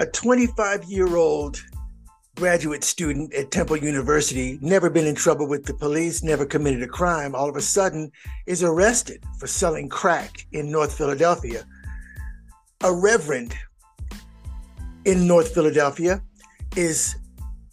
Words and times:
a 0.00 0.06
25 0.06 0.84
year 0.84 1.16
old 1.16 1.62
graduate 2.36 2.84
student 2.84 3.34
at 3.34 3.50
Temple 3.50 3.76
University, 3.76 4.58
never 4.62 4.88
been 4.88 5.06
in 5.06 5.14
trouble 5.14 5.48
with 5.48 5.64
the 5.64 5.74
police, 5.74 6.22
never 6.22 6.46
committed 6.46 6.82
a 6.82 6.86
crime, 6.86 7.34
all 7.34 7.48
of 7.48 7.56
a 7.56 7.60
sudden 7.60 8.12
is 8.46 8.62
arrested 8.62 9.24
for 9.38 9.48
selling 9.48 9.88
crack 9.88 10.46
in 10.52 10.70
North 10.70 10.96
Philadelphia. 10.96 11.66
A 12.84 12.94
reverend 12.94 13.56
in 15.04 15.26
North 15.26 15.52
Philadelphia 15.52 16.22
is 16.76 17.16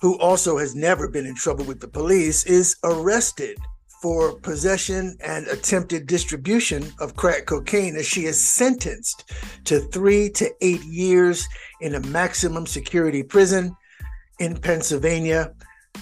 who 0.01 0.17
also 0.19 0.57
has 0.57 0.75
never 0.75 1.07
been 1.07 1.25
in 1.25 1.35
trouble 1.35 1.65
with 1.65 1.79
the 1.79 1.87
police 1.87 2.45
is 2.45 2.75
arrested 2.83 3.57
for 4.01 4.33
possession 4.39 5.17
and 5.23 5.47
attempted 5.47 6.07
distribution 6.07 6.91
of 6.99 7.15
crack 7.15 7.45
cocaine 7.45 7.95
as 7.95 8.05
she 8.05 8.25
is 8.25 8.47
sentenced 8.47 9.31
to 9.63 9.79
3 9.79 10.29
to 10.29 10.51
8 10.61 10.83
years 10.83 11.47
in 11.81 11.95
a 11.95 11.99
maximum 12.07 12.65
security 12.65 13.23
prison 13.23 13.75
in 14.39 14.57
Pennsylvania. 14.57 15.53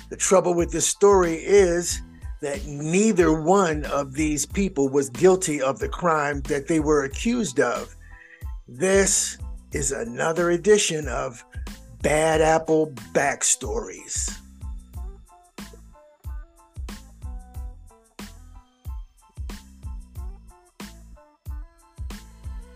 The 0.09 0.17
trouble 0.17 0.53
with 0.53 0.71
this 0.71 0.87
story 0.87 1.35
is 1.35 2.01
that 2.41 2.65
neither 2.65 3.41
one 3.41 3.85
of 3.85 4.13
these 4.13 4.45
people 4.45 4.89
was 4.89 5.09
guilty 5.09 5.61
of 5.61 5.79
the 5.79 5.87
crime 5.87 6.41
that 6.41 6.67
they 6.67 6.79
were 6.79 7.05
accused 7.05 7.59
of. 7.59 7.95
This 8.67 9.37
is 9.71 9.91
another 9.91 10.51
edition 10.51 11.07
of 11.07 11.43
Bad 12.01 12.41
Apple 12.41 12.91
Backstories. 13.13 14.42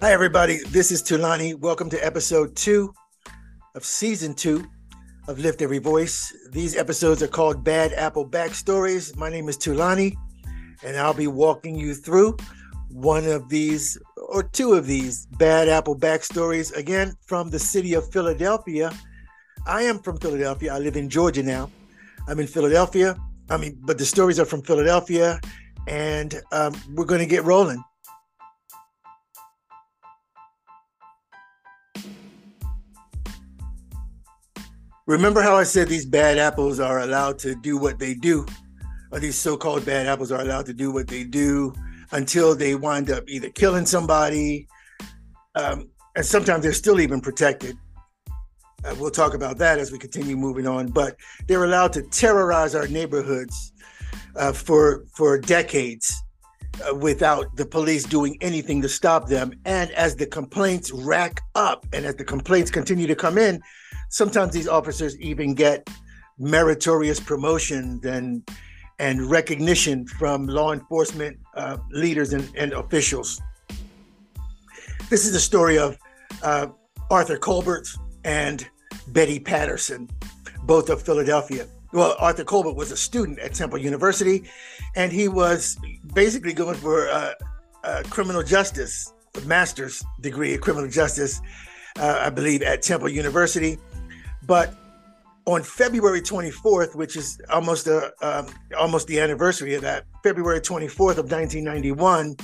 Hi, 0.07 0.13
everybody. 0.13 0.59
This 0.69 0.89
is 0.89 1.03
Tulani. 1.03 1.53
Welcome 1.53 1.89
to 1.89 1.97
episode 1.97 2.55
two 2.55 2.93
of 3.75 3.83
season 3.83 4.33
two 4.33 4.65
of 5.27 5.37
Lift 5.37 5.61
Every 5.61 5.79
Voice. 5.79 6.33
These 6.49 6.77
episodes 6.77 7.21
are 7.21 7.27
called 7.27 7.61
Bad 7.61 7.91
Apple 7.91 8.25
Backstories. 8.25 9.17
My 9.17 9.29
name 9.29 9.49
is 9.49 9.57
Tulani, 9.57 10.15
and 10.81 10.95
I'll 10.95 11.13
be 11.13 11.27
walking 11.27 11.75
you 11.75 11.93
through 11.93 12.37
one 12.89 13.27
of 13.27 13.49
these 13.49 13.97
or 14.29 14.43
two 14.43 14.75
of 14.75 14.87
these 14.87 15.25
Bad 15.25 15.67
Apple 15.67 15.99
Backstories, 15.99 16.73
again, 16.73 17.13
from 17.25 17.49
the 17.49 17.59
city 17.59 17.93
of 17.93 18.09
Philadelphia. 18.09 18.93
I 19.65 19.81
am 19.81 19.99
from 19.99 20.19
Philadelphia. 20.19 20.73
I 20.73 20.79
live 20.79 20.95
in 20.95 21.09
Georgia 21.09 21.43
now. 21.43 21.69
I'm 22.29 22.39
in 22.39 22.47
Philadelphia. 22.47 23.17
I 23.49 23.57
mean, 23.57 23.77
but 23.81 23.97
the 23.97 24.05
stories 24.05 24.39
are 24.39 24.45
from 24.45 24.61
Philadelphia, 24.61 25.41
and 25.85 26.41
um, 26.53 26.73
we're 26.93 27.03
going 27.03 27.19
to 27.19 27.27
get 27.27 27.43
rolling. 27.43 27.83
Remember 35.07 35.41
how 35.41 35.55
I 35.55 35.63
said 35.63 35.87
these 35.87 36.05
bad 36.05 36.37
apples 36.37 36.81
are 36.81 36.99
allowed 36.99 37.39
to 37.39 37.55
do 37.55 37.77
what 37.77 37.97
they 37.97 38.13
do, 38.13 38.45
or 39.09 39.21
these 39.21 39.37
so-called 39.37 39.85
bad 39.85 40.05
apples 40.05 40.33
are 40.33 40.41
allowed 40.41 40.65
to 40.65 40.73
do 40.73 40.91
what 40.91 41.07
they 41.07 41.23
do 41.23 41.73
until 42.11 42.53
they 42.53 42.75
wind 42.75 43.09
up 43.09 43.23
either 43.29 43.49
killing 43.51 43.85
somebody, 43.85 44.67
um, 45.55 45.89
and 46.17 46.25
sometimes 46.25 46.61
they're 46.61 46.73
still 46.73 46.99
even 46.99 47.21
protected. 47.21 47.77
Uh, 48.83 48.95
we'll 48.99 49.09
talk 49.09 49.33
about 49.33 49.57
that 49.57 49.79
as 49.79 49.93
we 49.93 49.97
continue 49.97 50.35
moving 50.35 50.67
on. 50.67 50.87
But 50.87 51.15
they're 51.47 51.63
allowed 51.63 51.93
to 51.93 52.01
terrorize 52.01 52.75
our 52.75 52.87
neighborhoods 52.89 53.71
uh, 54.35 54.51
for 54.51 55.05
for 55.15 55.39
decades 55.39 56.21
without 56.95 57.55
the 57.55 57.65
police 57.65 58.03
doing 58.03 58.37
anything 58.41 58.81
to 58.81 58.89
stop 58.89 59.27
them. 59.27 59.53
And 59.65 59.91
as 59.91 60.15
the 60.15 60.25
complaints 60.25 60.91
rack 60.91 61.41
up, 61.55 61.85
and 61.93 62.05
as 62.05 62.15
the 62.15 62.25
complaints 62.25 62.71
continue 62.71 63.07
to 63.07 63.15
come 63.15 63.37
in, 63.37 63.61
sometimes 64.09 64.53
these 64.53 64.67
officers 64.67 65.19
even 65.19 65.53
get 65.53 65.89
meritorious 66.37 67.19
promotion 67.19 67.99
and 68.03 68.47
and 68.99 69.29
recognition 69.29 70.07
from 70.07 70.47
law 70.47 70.73
enforcement 70.73 71.37
uh, 71.53 71.77
leaders 71.91 72.33
and, 72.33 72.49
and, 72.55 72.73
officials. 72.73 73.39
This 75.11 75.23
is 75.23 75.33
the 75.33 75.39
story 75.39 75.77
of 75.77 75.95
uh, 76.41 76.67
Arthur 77.11 77.37
Colbert 77.37 77.87
and 78.23 78.67
Betty 79.09 79.39
Patterson, 79.39 80.09
both 80.63 80.89
of 80.89 81.03
Philadelphia. 81.03 81.67
Well, 81.93 82.15
Arthur 82.19 82.43
Colbert 82.43 82.73
was 82.73 82.91
a 82.91 82.97
student 82.97 83.39
at 83.39 83.53
Temple 83.53 83.79
University, 83.79 84.43
and 84.95 85.11
he 85.11 85.27
was 85.27 85.77
basically 86.13 86.53
going 86.53 86.75
for 86.75 87.05
a, 87.07 87.35
a 87.83 88.03
criminal 88.03 88.43
justice, 88.43 89.13
a 89.35 89.41
master's 89.41 90.03
degree 90.19 90.53
in 90.53 90.59
criminal 90.59 90.89
justice, 90.89 91.41
uh, 91.97 92.19
I 92.21 92.29
believe, 92.29 92.61
at 92.61 92.81
Temple 92.81 93.09
University. 93.09 93.77
But 94.45 94.73
on 95.45 95.63
February 95.63 96.21
24th, 96.21 96.93
which 96.93 97.15
is 97.15 97.39
almost 97.49 97.85
the 97.85 98.13
um, 98.21 98.47
almost 98.77 99.07
the 99.07 99.19
anniversary 99.21 99.73
of 99.75 99.81
that, 99.81 100.05
February 100.23 100.59
24th 100.59 101.17
of 101.17 101.31
1991, 101.31 102.35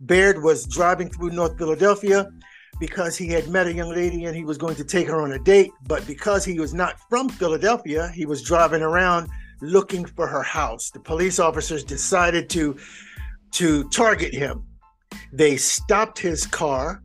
Baird 0.00 0.42
was 0.42 0.66
driving 0.66 1.08
through 1.10 1.30
North 1.30 1.58
Philadelphia 1.58 2.30
because 2.78 3.16
he 3.16 3.28
had 3.28 3.48
met 3.48 3.66
a 3.66 3.72
young 3.72 3.90
lady 3.90 4.24
and 4.24 4.36
he 4.36 4.44
was 4.44 4.58
going 4.58 4.76
to 4.76 4.84
take 4.84 5.08
her 5.08 5.20
on 5.20 5.32
a 5.32 5.38
date. 5.38 5.72
But 5.86 6.06
because 6.06 6.44
he 6.44 6.58
was 6.58 6.74
not 6.74 6.98
from 7.08 7.28
Philadelphia, 7.28 8.10
he 8.14 8.26
was 8.26 8.42
driving 8.42 8.82
around 8.82 9.28
looking 9.60 10.04
for 10.04 10.26
her 10.26 10.42
house. 10.42 10.90
The 10.90 11.00
police 11.00 11.38
officers 11.38 11.84
decided 11.84 12.48
to 12.50 12.76
to 13.52 13.88
target 13.90 14.34
him. 14.34 14.64
They 15.32 15.56
stopped 15.56 16.18
his 16.18 16.46
car 16.46 17.02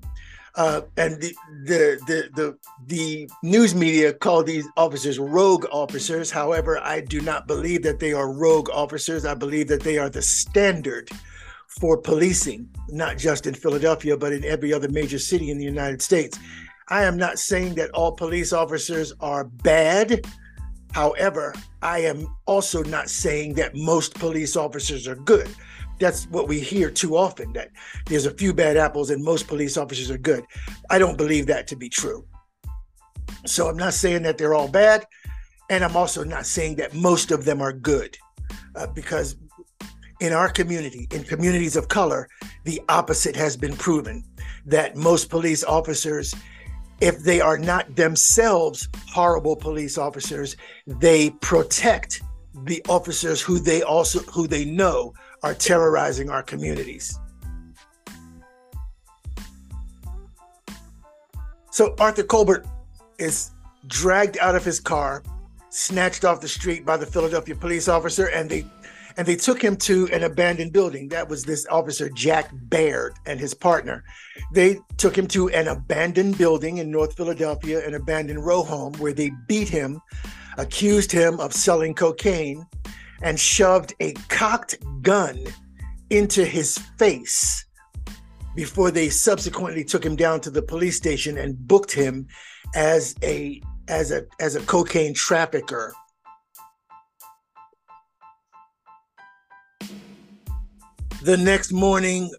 uh, 0.55 0.81
and 0.97 1.21
the, 1.21 1.33
the, 1.65 1.99
the 2.07 2.29
the 2.35 2.57
the 2.87 3.29
news 3.43 3.73
media 3.73 4.11
call 4.11 4.43
these 4.43 4.67
officers 4.75 5.17
rogue 5.19 5.65
officers. 5.71 6.31
However, 6.31 6.79
I 6.79 7.01
do 7.01 7.21
not 7.21 7.47
believe 7.47 7.83
that 7.83 7.99
they 7.99 8.13
are 8.13 8.31
rogue 8.31 8.69
officers. 8.69 9.25
I 9.25 9.35
believe 9.35 9.67
that 9.69 9.81
they 9.81 9.97
are 9.97 10.09
the 10.09 10.21
standard 10.21 11.09
for 11.79 11.97
policing, 11.97 12.69
not 12.89 13.17
just 13.17 13.47
in 13.47 13.53
Philadelphia, 13.53 14.17
but 14.17 14.33
in 14.33 14.43
every 14.43 14.73
other 14.73 14.89
major 14.89 15.19
city 15.19 15.51
in 15.51 15.57
the 15.57 15.65
United 15.65 16.01
States. 16.01 16.39
I 16.89 17.03
am 17.03 17.17
not 17.17 17.37
saying 17.37 17.75
that 17.75 17.91
all 17.91 18.11
police 18.11 18.51
officers 18.51 19.13
are 19.19 19.43
bad. 19.43 20.25
However, 20.91 21.53
I 21.81 21.99
am 21.99 22.27
also 22.47 22.81
not 22.83 23.09
saying 23.09 23.53
that 23.55 23.75
most 23.75 24.15
police 24.15 24.55
officers 24.55 25.07
are 25.07 25.15
good 25.15 25.47
that's 25.99 26.25
what 26.27 26.47
we 26.47 26.59
hear 26.59 26.89
too 26.89 27.15
often 27.15 27.53
that 27.53 27.69
there's 28.05 28.25
a 28.25 28.31
few 28.31 28.53
bad 28.53 28.77
apples 28.77 29.09
and 29.09 29.23
most 29.23 29.47
police 29.47 29.77
officers 29.77 30.09
are 30.09 30.17
good. 30.17 30.43
I 30.89 30.97
don't 30.97 31.17
believe 31.17 31.45
that 31.47 31.67
to 31.67 31.75
be 31.75 31.89
true. 31.89 32.25
So 33.45 33.67
I'm 33.67 33.77
not 33.77 33.93
saying 33.93 34.23
that 34.23 34.37
they're 34.37 34.55
all 34.55 34.67
bad. 34.67 35.05
And 35.69 35.83
I'm 35.83 35.95
also 35.95 36.23
not 36.23 36.47
saying 36.47 36.77
that 36.77 36.95
most 36.95 37.31
of 37.31 37.45
them 37.45 37.61
are 37.61 37.73
good 37.73 38.17
uh, 38.75 38.87
because 38.87 39.35
in 40.19 40.33
our 40.33 40.49
community, 40.49 41.07
in 41.11 41.23
communities 41.23 41.75
of 41.75 41.87
color, 41.87 42.27
the 42.65 42.81
opposite 42.89 43.35
has 43.35 43.55
been 43.55 43.75
proven 43.75 44.23
that 44.65 44.95
most 44.95 45.29
police 45.29 45.63
officers, 45.63 46.35
if 47.01 47.19
they 47.19 47.39
are 47.39 47.57
not 47.57 47.95
themselves 47.95 48.89
horrible 49.07 49.55
police 49.55 49.97
officers, 49.97 50.57
they 50.85 51.29
protect 51.41 52.21
the 52.65 52.83
officers 52.89 53.41
who 53.41 53.59
they 53.59 53.81
also 53.81 54.19
who 54.23 54.47
they 54.47 54.65
know 54.65 55.13
are 55.43 55.53
terrorizing 55.53 56.29
our 56.29 56.43
communities. 56.43 57.17
So 61.71 61.95
Arthur 61.99 62.23
Colbert 62.23 62.65
is 63.19 63.51
dragged 63.87 64.37
out 64.39 64.55
of 64.55 64.65
his 64.65 64.81
car, 64.81 65.23
snatched 65.69 66.25
off 66.25 66.41
the 66.41 66.47
street 66.47 66.85
by 66.85 66.97
the 66.97 67.05
Philadelphia 67.05 67.55
police 67.55 67.87
officer, 67.87 68.25
and 68.25 68.49
they 68.49 68.65
and 69.19 69.27
they 69.27 69.35
took 69.35 69.61
him 69.61 69.75
to 69.75 70.07
an 70.13 70.23
abandoned 70.23 70.71
building. 70.71 71.09
That 71.09 71.27
was 71.27 71.43
this 71.43 71.67
officer 71.67 72.09
Jack 72.09 72.51
Baird 72.53 73.15
and 73.25 73.37
his 73.37 73.53
partner. 73.53 74.05
They 74.53 74.79
took 74.95 75.17
him 75.17 75.27
to 75.27 75.49
an 75.49 75.67
abandoned 75.67 76.37
building 76.37 76.77
in 76.77 76.89
North 76.89 77.17
Philadelphia, 77.17 77.85
an 77.85 77.95
abandoned 77.95 78.45
row 78.45 78.63
home, 78.63 78.93
where 78.93 79.11
they 79.11 79.31
beat 79.45 79.67
him, 79.67 79.99
accused 80.57 81.11
him 81.11 81.37
of 81.41 81.51
selling 81.51 81.93
cocaine, 81.95 82.65
and 83.21 83.37
shoved 83.37 83.93
a 83.99 84.13
cocked 84.29 84.77
gun 85.01 85.37
into 86.09 86.45
his 86.45 86.77
face 86.97 87.65
before 88.55 88.89
they 88.89 89.09
subsequently 89.09 89.83
took 89.83 90.05
him 90.05 90.15
down 90.15 90.39
to 90.39 90.49
the 90.49 90.61
police 90.61 90.95
station 90.95 91.37
and 91.37 91.67
booked 91.67 91.91
him 91.91 92.25
as 92.73 93.15
a 93.21 93.61
as 93.89 94.13
a 94.13 94.25
as 94.39 94.55
a 94.55 94.61
cocaine 94.61 95.13
trafficker. 95.13 95.93
The 101.21 101.35
next 101.35 101.73
morning, 101.73 102.31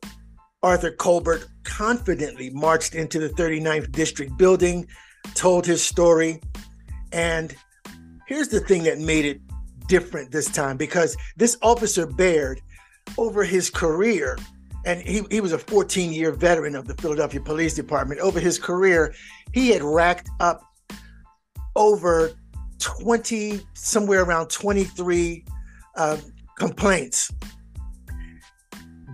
Arthur 0.63 0.91
Colbert 0.91 1.47
confidently 1.65 2.49
marched 2.49 2.95
into 2.95 3.19
the 3.19 3.29
39th 3.29 3.93
District 3.93 4.35
building, 4.39 4.87
told 5.35 5.67
his 5.67 5.85
story, 5.85 6.41
and 7.13 7.55
here's 8.27 8.49
the 8.49 8.61
thing 8.61 8.83
that 8.85 8.99
made 8.99 9.27
it 9.27 9.41
different 9.87 10.31
this 10.31 10.51
time 10.51 10.79
because 10.79 11.15
this 11.37 11.59
officer 11.61 12.07
Baird, 12.07 12.63
over 13.19 13.45
his 13.45 13.69
career, 13.69 14.39
and 14.87 15.03
he, 15.03 15.25
he 15.31 15.43
was 15.43 15.53
a 15.53 15.59
14 15.59 16.11
year 16.11 16.33
veteran 16.33 16.75
of 16.75 16.87
the 16.87 16.95
Philadelphia 16.95 17.41
Police 17.41 17.75
Department. 17.75 18.19
Over 18.21 18.41
his 18.41 18.59
career, 18.59 19.13
he 19.53 19.69
had 19.69 19.83
racked 19.83 20.31
up 20.41 20.63
over 21.77 22.31
20, 22.79 23.61
somewhere 23.75 24.23
around 24.23 24.49
23 24.49 25.45
uh, 25.97 26.17
complaints. 26.57 27.31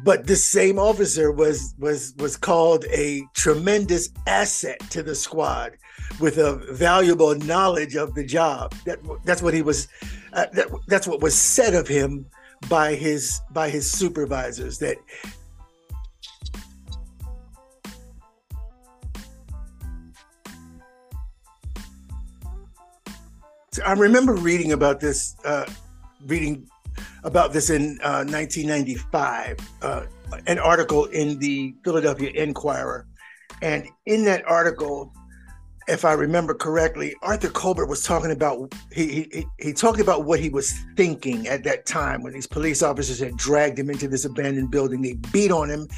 But 0.07 0.25
this 0.25 0.45
same 0.45 0.79
officer 0.79 1.33
was 1.33 1.75
was 1.79 2.15
was 2.19 2.37
called 2.37 2.85
a 2.93 3.25
tremendous 3.35 4.09
asset 4.29 4.79
to 4.91 5.03
the 5.03 5.17
squad 5.17 5.73
with 6.21 6.39
a 6.39 6.55
valuable 6.75 7.35
knowledge 7.35 7.97
of 7.97 8.15
the 8.15 8.23
job. 8.23 8.73
That 8.85 9.01
that's 9.25 9.43
what 9.43 9.53
he 9.53 9.63
was. 9.63 9.89
Uh, 10.33 10.47
that, 10.53 10.69
that's 10.87 11.09
what 11.09 11.21
was 11.21 11.35
said 11.35 11.75
of 11.75 11.89
him 11.89 12.25
by 12.69 12.95
his 12.95 13.41
by 13.51 13.69
his 13.69 13.91
supervisors. 13.91 14.79
That 14.79 14.97
I 23.85 23.93
remember 23.95 24.35
reading 24.35 24.71
about 24.71 25.01
this, 25.01 25.35
uh, 25.45 25.67
reading 26.27 26.69
about 27.25 27.53
this 27.53 27.71
in 27.71 27.99
uh, 28.03 28.25
1995, 28.25 29.57
uh, 29.83 30.05
an 30.47 30.59
article 30.59 31.07
in 31.07 31.39
the 31.39 31.75
Philadelphia 31.85 32.31
Inquirer. 32.31 33.07
And 33.63 33.89
in 34.07 34.25
that 34.25 34.45
article, 34.47 35.13
if 35.89 36.05
I 36.05 36.13
remember 36.13 36.53
correctly, 36.55 37.15
Arthur 37.23 37.49
Colbert 37.49 37.87
was 37.87 38.03
talking 38.03 38.33
about 38.33 38.75
he, 38.93 39.29
he 39.33 39.47
he 39.59 39.73
talked 39.73 40.01
about 40.01 40.25
what 40.25 40.41
he 40.41 40.49
was 40.49 40.73
thinking 40.97 41.47
at 41.47 41.63
that 41.65 41.87
time 41.87 42.23
when 42.23 42.33
these 42.33 42.47
police 42.47 42.83
officers 42.83 43.21
had 43.21 43.37
dragged 43.37 43.79
him 43.79 43.91
into 43.91 44.09
this 44.09 44.25
abandoned 44.25 44.71
building. 44.71 45.01
They 45.01 45.15
beat 45.33 45.53
on 45.53 45.71
him, 45.71 45.89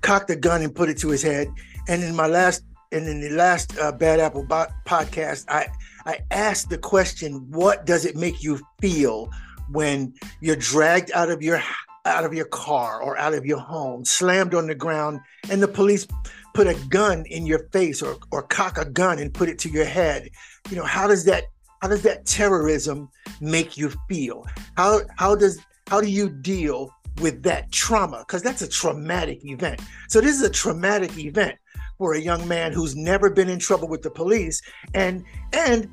cocked 0.00 0.30
a 0.30 0.36
gun 0.36 0.62
and 0.62 0.74
put 0.74 0.88
it 0.88 0.98
to 0.98 1.08
his 1.08 1.22
head. 1.22 1.48
And 1.88 2.02
in 2.04 2.14
my 2.14 2.26
last 2.26 2.62
and 2.92 3.08
in 3.08 3.20
the 3.20 3.30
last 3.30 3.76
uh, 3.78 3.92
Bad 3.92 4.20
Apple 4.20 4.44
bo- 4.44 4.68
podcast, 4.86 5.44
I 5.48 5.66
I 6.06 6.20
asked 6.30 6.70
the 6.70 6.78
question, 6.78 7.50
what 7.50 7.86
does 7.86 8.04
it 8.04 8.16
make 8.16 8.42
you 8.42 8.60
feel 8.80 9.30
when 9.72 10.14
you're 10.40 10.56
dragged 10.56 11.10
out 11.12 11.30
of 11.30 11.42
your 11.42 11.62
out 12.06 12.24
of 12.24 12.32
your 12.32 12.46
car 12.46 13.02
or 13.02 13.18
out 13.18 13.34
of 13.34 13.44
your 13.44 13.58
home, 13.58 14.04
slammed 14.04 14.54
on 14.54 14.66
the 14.66 14.74
ground, 14.74 15.20
and 15.50 15.62
the 15.62 15.68
police 15.68 16.06
put 16.54 16.66
a 16.66 16.74
gun 16.88 17.24
in 17.26 17.46
your 17.46 17.68
face 17.68 18.02
or 18.02 18.16
or 18.30 18.42
cock 18.42 18.78
a 18.78 18.84
gun 18.84 19.18
and 19.18 19.32
put 19.32 19.48
it 19.48 19.58
to 19.60 19.68
your 19.68 19.84
head? 19.84 20.28
You 20.70 20.76
know, 20.76 20.84
how 20.84 21.06
does 21.06 21.24
that 21.24 21.44
how 21.80 21.88
does 21.88 22.02
that 22.02 22.26
terrorism 22.26 23.08
make 23.40 23.76
you 23.76 23.92
feel? 24.08 24.46
How 24.76 25.00
how 25.16 25.34
does 25.34 25.58
how 25.88 26.00
do 26.00 26.10
you 26.10 26.28
deal 26.28 26.94
with 27.20 27.42
that 27.42 27.72
trauma? 27.72 28.20
Because 28.20 28.42
that's 28.42 28.62
a 28.62 28.68
traumatic 28.68 29.44
event. 29.44 29.80
So 30.08 30.20
this 30.20 30.36
is 30.36 30.42
a 30.42 30.50
traumatic 30.50 31.16
event 31.18 31.56
for 31.98 32.14
a 32.14 32.20
young 32.20 32.46
man 32.48 32.72
who's 32.72 32.96
never 32.96 33.28
been 33.28 33.48
in 33.48 33.58
trouble 33.58 33.88
with 33.88 34.02
the 34.02 34.10
police 34.10 34.62
and 34.94 35.24
and 35.52 35.88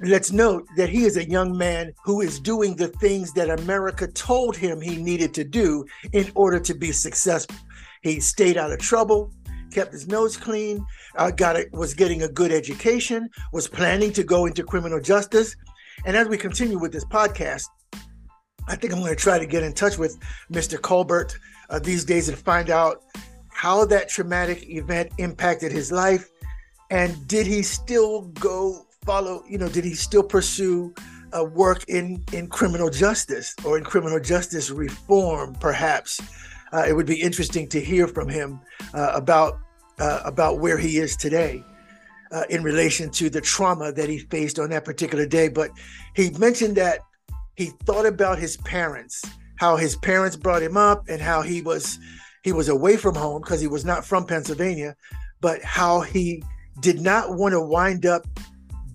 let's 0.00 0.32
note 0.32 0.66
that 0.76 0.88
he 0.88 1.04
is 1.04 1.16
a 1.16 1.28
young 1.28 1.56
man 1.56 1.92
who 2.04 2.20
is 2.20 2.38
doing 2.38 2.76
the 2.76 2.88
things 2.88 3.32
that 3.32 3.60
America 3.60 4.06
told 4.06 4.56
him 4.56 4.80
he 4.80 4.96
needed 4.96 5.32
to 5.34 5.44
do 5.44 5.84
in 6.12 6.30
order 6.34 6.60
to 6.60 6.74
be 6.74 6.92
successful. 6.92 7.56
He 8.02 8.20
stayed 8.20 8.56
out 8.56 8.72
of 8.72 8.78
trouble, 8.78 9.32
kept 9.70 9.92
his 9.92 10.06
nose 10.06 10.36
clean, 10.36 10.84
uh, 11.16 11.30
got 11.30 11.56
it, 11.56 11.72
was 11.72 11.94
getting 11.94 12.22
a 12.22 12.28
good 12.28 12.52
education, 12.52 13.28
was 13.52 13.68
planning 13.68 14.12
to 14.12 14.22
go 14.22 14.46
into 14.46 14.62
criminal 14.62 15.00
justice. 15.00 15.56
And 16.04 16.16
as 16.16 16.28
we 16.28 16.36
continue 16.36 16.78
with 16.78 16.92
this 16.92 17.04
podcast, 17.04 17.64
I 18.68 18.76
think 18.76 18.92
I'm 18.92 19.00
going 19.00 19.14
to 19.14 19.16
try 19.16 19.38
to 19.38 19.46
get 19.46 19.62
in 19.62 19.72
touch 19.72 19.96
with 19.96 20.18
Mr. 20.52 20.80
Colbert 20.80 21.38
uh, 21.70 21.78
these 21.78 22.04
days 22.04 22.28
and 22.28 22.36
find 22.36 22.70
out 22.70 23.04
how 23.48 23.84
that 23.86 24.08
traumatic 24.08 24.68
event 24.68 25.12
impacted 25.18 25.72
his 25.72 25.90
life 25.90 26.28
and 26.90 27.26
did 27.26 27.46
he 27.46 27.62
still 27.62 28.22
go 28.40 28.85
follow 29.06 29.42
you 29.48 29.56
know 29.56 29.68
did 29.68 29.84
he 29.84 29.94
still 29.94 30.22
pursue 30.22 30.92
uh, 31.36 31.44
work 31.44 31.84
in 31.88 32.22
in 32.32 32.48
criminal 32.48 32.90
justice 32.90 33.54
or 33.64 33.78
in 33.78 33.84
criminal 33.84 34.20
justice 34.20 34.70
reform 34.70 35.54
perhaps? 35.54 36.20
Uh, 36.72 36.84
it 36.86 36.92
would 36.92 37.06
be 37.06 37.20
interesting 37.20 37.68
to 37.68 37.80
hear 37.80 38.08
from 38.08 38.28
him 38.28 38.60
uh, 38.92 39.12
about 39.14 39.58
uh, 40.00 40.20
about 40.24 40.58
where 40.58 40.76
he 40.76 40.98
is 40.98 41.16
today 41.16 41.62
uh, 42.32 42.42
in 42.50 42.62
relation 42.62 43.08
to 43.08 43.30
the 43.30 43.40
trauma 43.40 43.92
that 43.92 44.08
he 44.08 44.18
faced 44.18 44.58
on 44.58 44.68
that 44.70 44.84
particular 44.84 45.26
day. 45.26 45.48
But 45.48 45.70
he 46.14 46.30
mentioned 46.30 46.76
that 46.76 47.00
he 47.54 47.66
thought 47.86 48.04
about 48.04 48.38
his 48.38 48.56
parents 48.58 49.24
how 49.56 49.76
his 49.76 49.96
parents 49.96 50.36
brought 50.36 50.62
him 50.62 50.76
up 50.76 51.08
and 51.08 51.20
how 51.20 51.42
he 51.42 51.62
was 51.62 51.98
he 52.42 52.52
was 52.52 52.68
away 52.68 52.96
from 52.96 53.14
home 53.14 53.42
because 53.42 53.60
he 53.60 53.66
was 53.66 53.84
not 53.84 54.04
from 54.04 54.24
Pennsylvania, 54.24 54.94
but 55.40 55.62
how 55.62 56.00
he 56.00 56.42
did 56.80 57.00
not 57.00 57.36
want 57.36 57.52
to 57.52 57.60
wind 57.60 58.06
up 58.06 58.24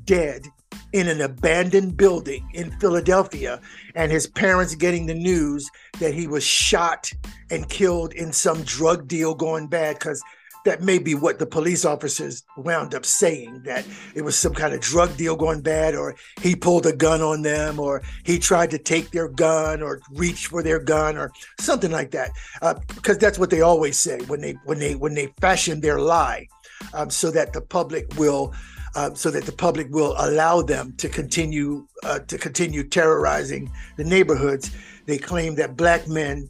dead 0.06 0.48
in 0.94 1.08
an 1.08 1.22
abandoned 1.22 1.96
building 1.96 2.50
in 2.54 2.72
Philadelphia 2.80 3.62
and 3.96 4.12
his 4.12 4.28
parents 4.28 4.76
getting 4.76 5.06
the 5.06 5.14
news 5.14 5.70
that 6.00 6.14
he 6.14 6.28
was 6.28 6.44
shot 6.44 7.12
and 7.50 7.70
killed 7.70 8.14
in 8.14 8.32
some 8.32 8.62
drug 8.64 9.08
deal 9.08 9.34
going 9.34 9.68
bad 9.68 9.98
because 9.98 10.22
that 10.64 10.82
may 10.82 11.00
be 11.00 11.16
what 11.16 11.40
the 11.40 11.46
police 11.46 11.86
officers 11.86 12.44
wound 12.56 12.94
up 12.94 13.06
saying 13.06 13.64
that 13.64 13.86
it 14.14 14.22
was 14.22 14.36
some 14.36 14.54
kind 14.54 14.74
of 14.74 14.80
drug 14.80 15.16
deal 15.18 15.36
going 15.36 15.62
bad 15.62 15.96
or 15.96 16.16
he 16.42 16.56
pulled 16.56 16.86
a 16.86 16.96
gun 16.96 17.22
on 17.22 17.42
them 17.42 17.80
or 17.80 18.04
he 18.24 18.38
tried 18.38 18.70
to 18.70 18.78
take 18.78 19.10
their 19.12 19.28
gun 19.28 19.82
or 19.82 20.00
reach 20.12 20.48
for 20.48 20.62
their 20.62 20.80
gun 20.80 21.18
or 21.18 21.32
something 21.60 21.92
like 21.92 22.12
that. 22.12 22.32
Uh, 22.62 22.76
because 22.96 23.18
that's 23.18 23.40
what 23.40 23.50
they 23.50 23.62
always 23.62 23.98
say 23.98 24.20
when 24.28 24.42
they 24.42 24.52
when 24.66 24.78
they 24.78 24.94
when 24.94 25.16
they 25.16 25.34
fashion 25.40 25.82
their 25.82 26.00
lie 26.00 26.46
um, 26.94 27.10
so 27.10 27.32
that 27.32 27.54
the 27.54 27.62
public 27.62 28.06
will 28.18 28.54
uh, 28.96 29.14
so 29.14 29.32
that 29.32 29.46
the 29.46 29.52
public 29.52 29.90
will 29.90 30.16
allow 30.18 30.62
them 30.62 30.94
to 30.98 31.08
continue 31.08 31.88
uh, 32.04 32.20
to 32.20 32.38
continue 32.38 32.84
terrorizing 32.84 33.72
the 33.98 34.04
neighborhoods 34.04 34.72
they 35.06 35.18
claim 35.18 35.56
that 35.56 35.76
black 35.76 36.08
men 36.08 36.50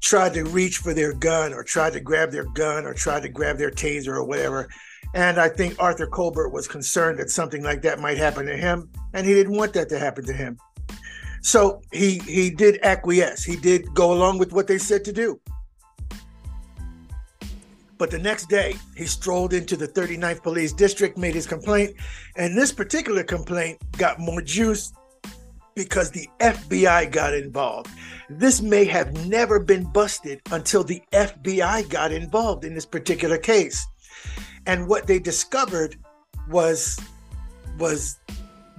tried 0.00 0.34
to 0.34 0.44
reach 0.44 0.78
for 0.78 0.92
their 0.92 1.12
gun 1.12 1.54
or 1.54 1.62
tried 1.62 1.92
to 1.94 2.00
grab 2.00 2.30
their 2.30 2.44
gun 2.44 2.84
or 2.84 2.92
tried 2.92 3.22
to 3.22 3.28
grab 3.28 3.56
their 3.56 3.70
taser 3.70 4.08
or 4.08 4.24
whatever. 4.24 4.68
And 5.14 5.38
I 5.38 5.48
think 5.48 5.76
Arthur 5.78 6.06
Colbert 6.06 6.50
was 6.50 6.66
concerned 6.66 7.18
that 7.18 7.30
something 7.30 7.62
like 7.62 7.82
that 7.82 8.00
might 8.00 8.18
happen 8.18 8.46
to 8.46 8.56
him, 8.56 8.90
and 9.12 9.26
he 9.26 9.34
didn't 9.34 9.56
want 9.56 9.72
that 9.74 9.88
to 9.90 9.98
happen 9.98 10.24
to 10.26 10.32
him. 10.32 10.58
So 11.42 11.82
he 11.92 12.18
he 12.20 12.50
did 12.50 12.78
acquiesce. 12.82 13.44
He 13.44 13.56
did 13.56 13.92
go 13.94 14.12
along 14.12 14.38
with 14.38 14.52
what 14.52 14.66
they 14.66 14.78
said 14.78 15.04
to 15.04 15.12
do. 15.12 15.40
But 18.02 18.10
the 18.10 18.18
next 18.18 18.48
day, 18.48 18.74
he 18.96 19.06
strolled 19.06 19.52
into 19.52 19.76
the 19.76 19.86
39th 19.86 20.42
Police 20.42 20.72
District, 20.72 21.16
made 21.16 21.36
his 21.36 21.46
complaint, 21.46 21.94
and 22.34 22.58
this 22.58 22.72
particular 22.72 23.22
complaint 23.22 23.78
got 23.96 24.18
more 24.18 24.42
juice 24.42 24.92
because 25.76 26.10
the 26.10 26.28
FBI 26.40 27.12
got 27.12 27.32
involved. 27.32 27.90
This 28.28 28.60
may 28.60 28.86
have 28.86 29.28
never 29.28 29.60
been 29.60 29.84
busted 29.84 30.40
until 30.50 30.82
the 30.82 31.00
FBI 31.12 31.88
got 31.90 32.10
involved 32.10 32.64
in 32.64 32.74
this 32.74 32.84
particular 32.84 33.38
case. 33.38 33.86
And 34.66 34.88
what 34.88 35.06
they 35.06 35.20
discovered 35.20 35.94
was 36.50 36.98
was 37.78 38.18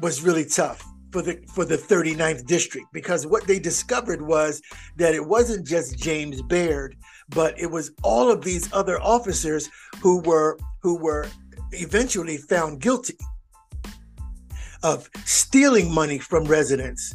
was 0.01 0.21
really 0.21 0.43
tough 0.43 0.85
for 1.13 1.21
the 1.21 1.39
for 1.53 1.63
the 1.63 1.77
39th 1.77 2.45
district 2.47 2.87
because 2.91 3.27
what 3.27 3.45
they 3.45 3.59
discovered 3.59 4.21
was 4.21 4.61
that 4.97 5.13
it 5.13 5.23
wasn't 5.23 5.65
just 5.65 5.97
James 5.97 6.41
Baird, 6.41 6.97
but 7.29 7.57
it 7.57 7.69
was 7.69 7.91
all 8.01 8.31
of 8.31 8.43
these 8.43 8.67
other 8.73 8.99
officers 8.99 9.69
who 10.01 10.19
were 10.21 10.57
who 10.81 10.97
were 10.97 11.27
eventually 11.71 12.37
found 12.37 12.81
guilty 12.81 13.17
of 14.81 15.07
stealing 15.23 15.93
money 15.93 16.17
from 16.17 16.45
residents, 16.45 17.13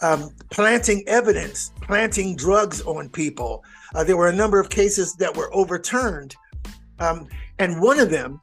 um, 0.00 0.30
planting 0.50 1.02
evidence, 1.08 1.72
planting 1.82 2.36
drugs 2.36 2.80
on 2.82 3.08
people. 3.08 3.64
Uh, 3.96 4.04
there 4.04 4.16
were 4.16 4.28
a 4.28 4.42
number 4.42 4.60
of 4.60 4.70
cases 4.70 5.14
that 5.16 5.36
were 5.36 5.52
overturned. 5.52 6.36
Um, 7.00 7.26
and 7.58 7.80
one 7.80 7.98
of 7.98 8.10
them 8.10 8.40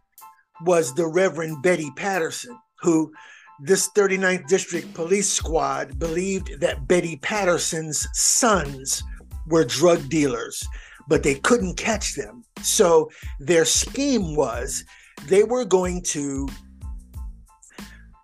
was 0.65 0.93
the 0.93 1.07
Reverend 1.07 1.63
Betty 1.63 1.89
Patterson, 1.95 2.57
who 2.81 3.11
this 3.59 3.89
39th 3.89 4.47
District 4.47 4.93
Police 4.93 5.29
Squad 5.31 5.97
believed 5.97 6.59
that 6.59 6.87
Betty 6.87 7.17
Patterson's 7.17 8.07
sons 8.13 9.03
were 9.47 9.65
drug 9.65 10.07
dealers, 10.09 10.65
but 11.07 11.23
they 11.23 11.35
couldn't 11.35 11.75
catch 11.75 12.15
them. 12.15 12.43
So 12.61 13.09
their 13.39 13.65
scheme 13.65 14.35
was 14.35 14.83
they 15.27 15.43
were 15.43 15.65
going 15.65 16.03
to 16.03 16.47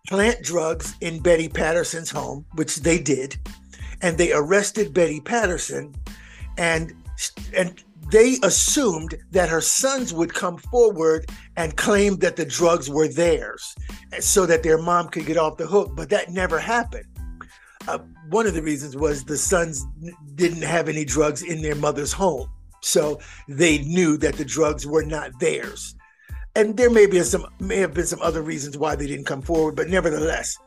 plant 0.08 0.44
drugs 0.44 0.96
in 1.02 1.22
Betty 1.22 1.50
Patterson's 1.50 2.12
home, 2.12 2.46
which 2.56 2.78
they 2.78 3.00
did, 3.00 3.38
and 4.02 4.18
they 4.18 4.34
arrested 4.34 4.94
Betty 4.94 5.20
Patterson, 5.20 5.96
and 6.58 6.94
and 7.56 7.84
they 8.12 8.38
assumed 8.44 9.16
that 9.32 9.50
her 9.50 9.62
sons 9.62 10.14
would 10.14 10.34
come 10.34 10.58
forward 10.58 11.30
and 11.56 11.76
claim 11.78 12.18
that 12.18 12.36
the 12.36 12.46
drugs 12.46 12.90
were 12.90 13.08
theirs, 13.08 13.76
so 14.20 14.46
that 14.46 14.64
their 14.64 14.78
mom 14.78 15.10
could 15.10 15.26
get 15.26 15.38
off 15.38 15.58
the 15.58 15.68
hook. 15.68 15.92
But 15.96 16.10
that 16.10 16.32
never 16.32 16.60
happened. 16.60 17.06
Uh, 17.88 18.00
one 18.30 18.48
of 18.48 18.54
the 18.54 18.62
reasons 18.62 18.96
was 18.96 19.24
the 19.24 19.38
sons 19.38 19.86
didn't 20.36 20.64
have 20.64 20.88
any 20.88 21.06
drugs 21.06 21.42
in 21.44 21.62
their 21.62 21.76
mother's 21.76 22.14
home, 22.14 22.50
so 22.82 23.20
they 23.48 23.80
knew 23.80 24.18
that 24.18 24.36
the 24.36 24.46
drugs 24.46 24.86
were 24.88 25.04
not 25.04 25.38
theirs. 25.40 25.96
and 26.56 26.78
there 26.78 26.90
may 26.90 27.06
be 27.06 27.22
some 27.24 27.46
may 27.60 27.78
have 27.78 27.94
been 27.94 28.06
some 28.06 28.22
other 28.22 28.42
reasons 28.42 28.78
why 28.78 28.96
they 28.96 29.08
didn't 29.08 29.26
come 29.26 29.42
forward, 29.42 29.76
but 29.76 29.90
nevertheless, 29.90 30.58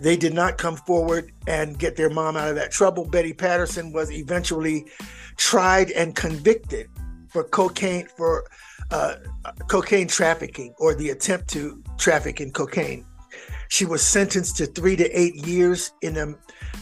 they 0.00 0.16
did 0.16 0.34
not 0.34 0.58
come 0.58 0.76
forward 0.76 1.32
and 1.46 1.78
get 1.78 1.96
their 1.96 2.10
mom 2.10 2.36
out 2.36 2.48
of 2.48 2.54
that 2.56 2.70
trouble. 2.70 3.04
Betty 3.04 3.32
Patterson 3.32 3.92
was 3.92 4.10
eventually 4.10 4.86
tried 5.36 5.90
and 5.92 6.14
convicted 6.14 6.88
for 7.28 7.44
cocaine 7.44 8.06
for 8.16 8.44
uh, 8.90 9.16
cocaine 9.68 10.08
trafficking 10.08 10.74
or 10.78 10.94
the 10.94 11.10
attempt 11.10 11.48
to 11.48 11.82
traffic 11.98 12.40
in 12.40 12.50
cocaine. 12.52 13.04
She 13.68 13.84
was 13.84 14.02
sentenced 14.02 14.56
to 14.58 14.66
three 14.66 14.96
to 14.96 15.10
eight 15.18 15.34
years 15.46 15.92
in 16.02 16.16
a 16.16 16.34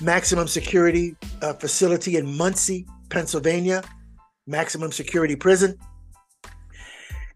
maximum 0.02 0.46
security 0.46 1.16
uh, 1.40 1.54
facility 1.54 2.16
in 2.16 2.26
Muncy, 2.26 2.86
Pennsylvania, 3.08 3.82
maximum 4.46 4.92
security 4.92 5.36
prison. 5.36 5.78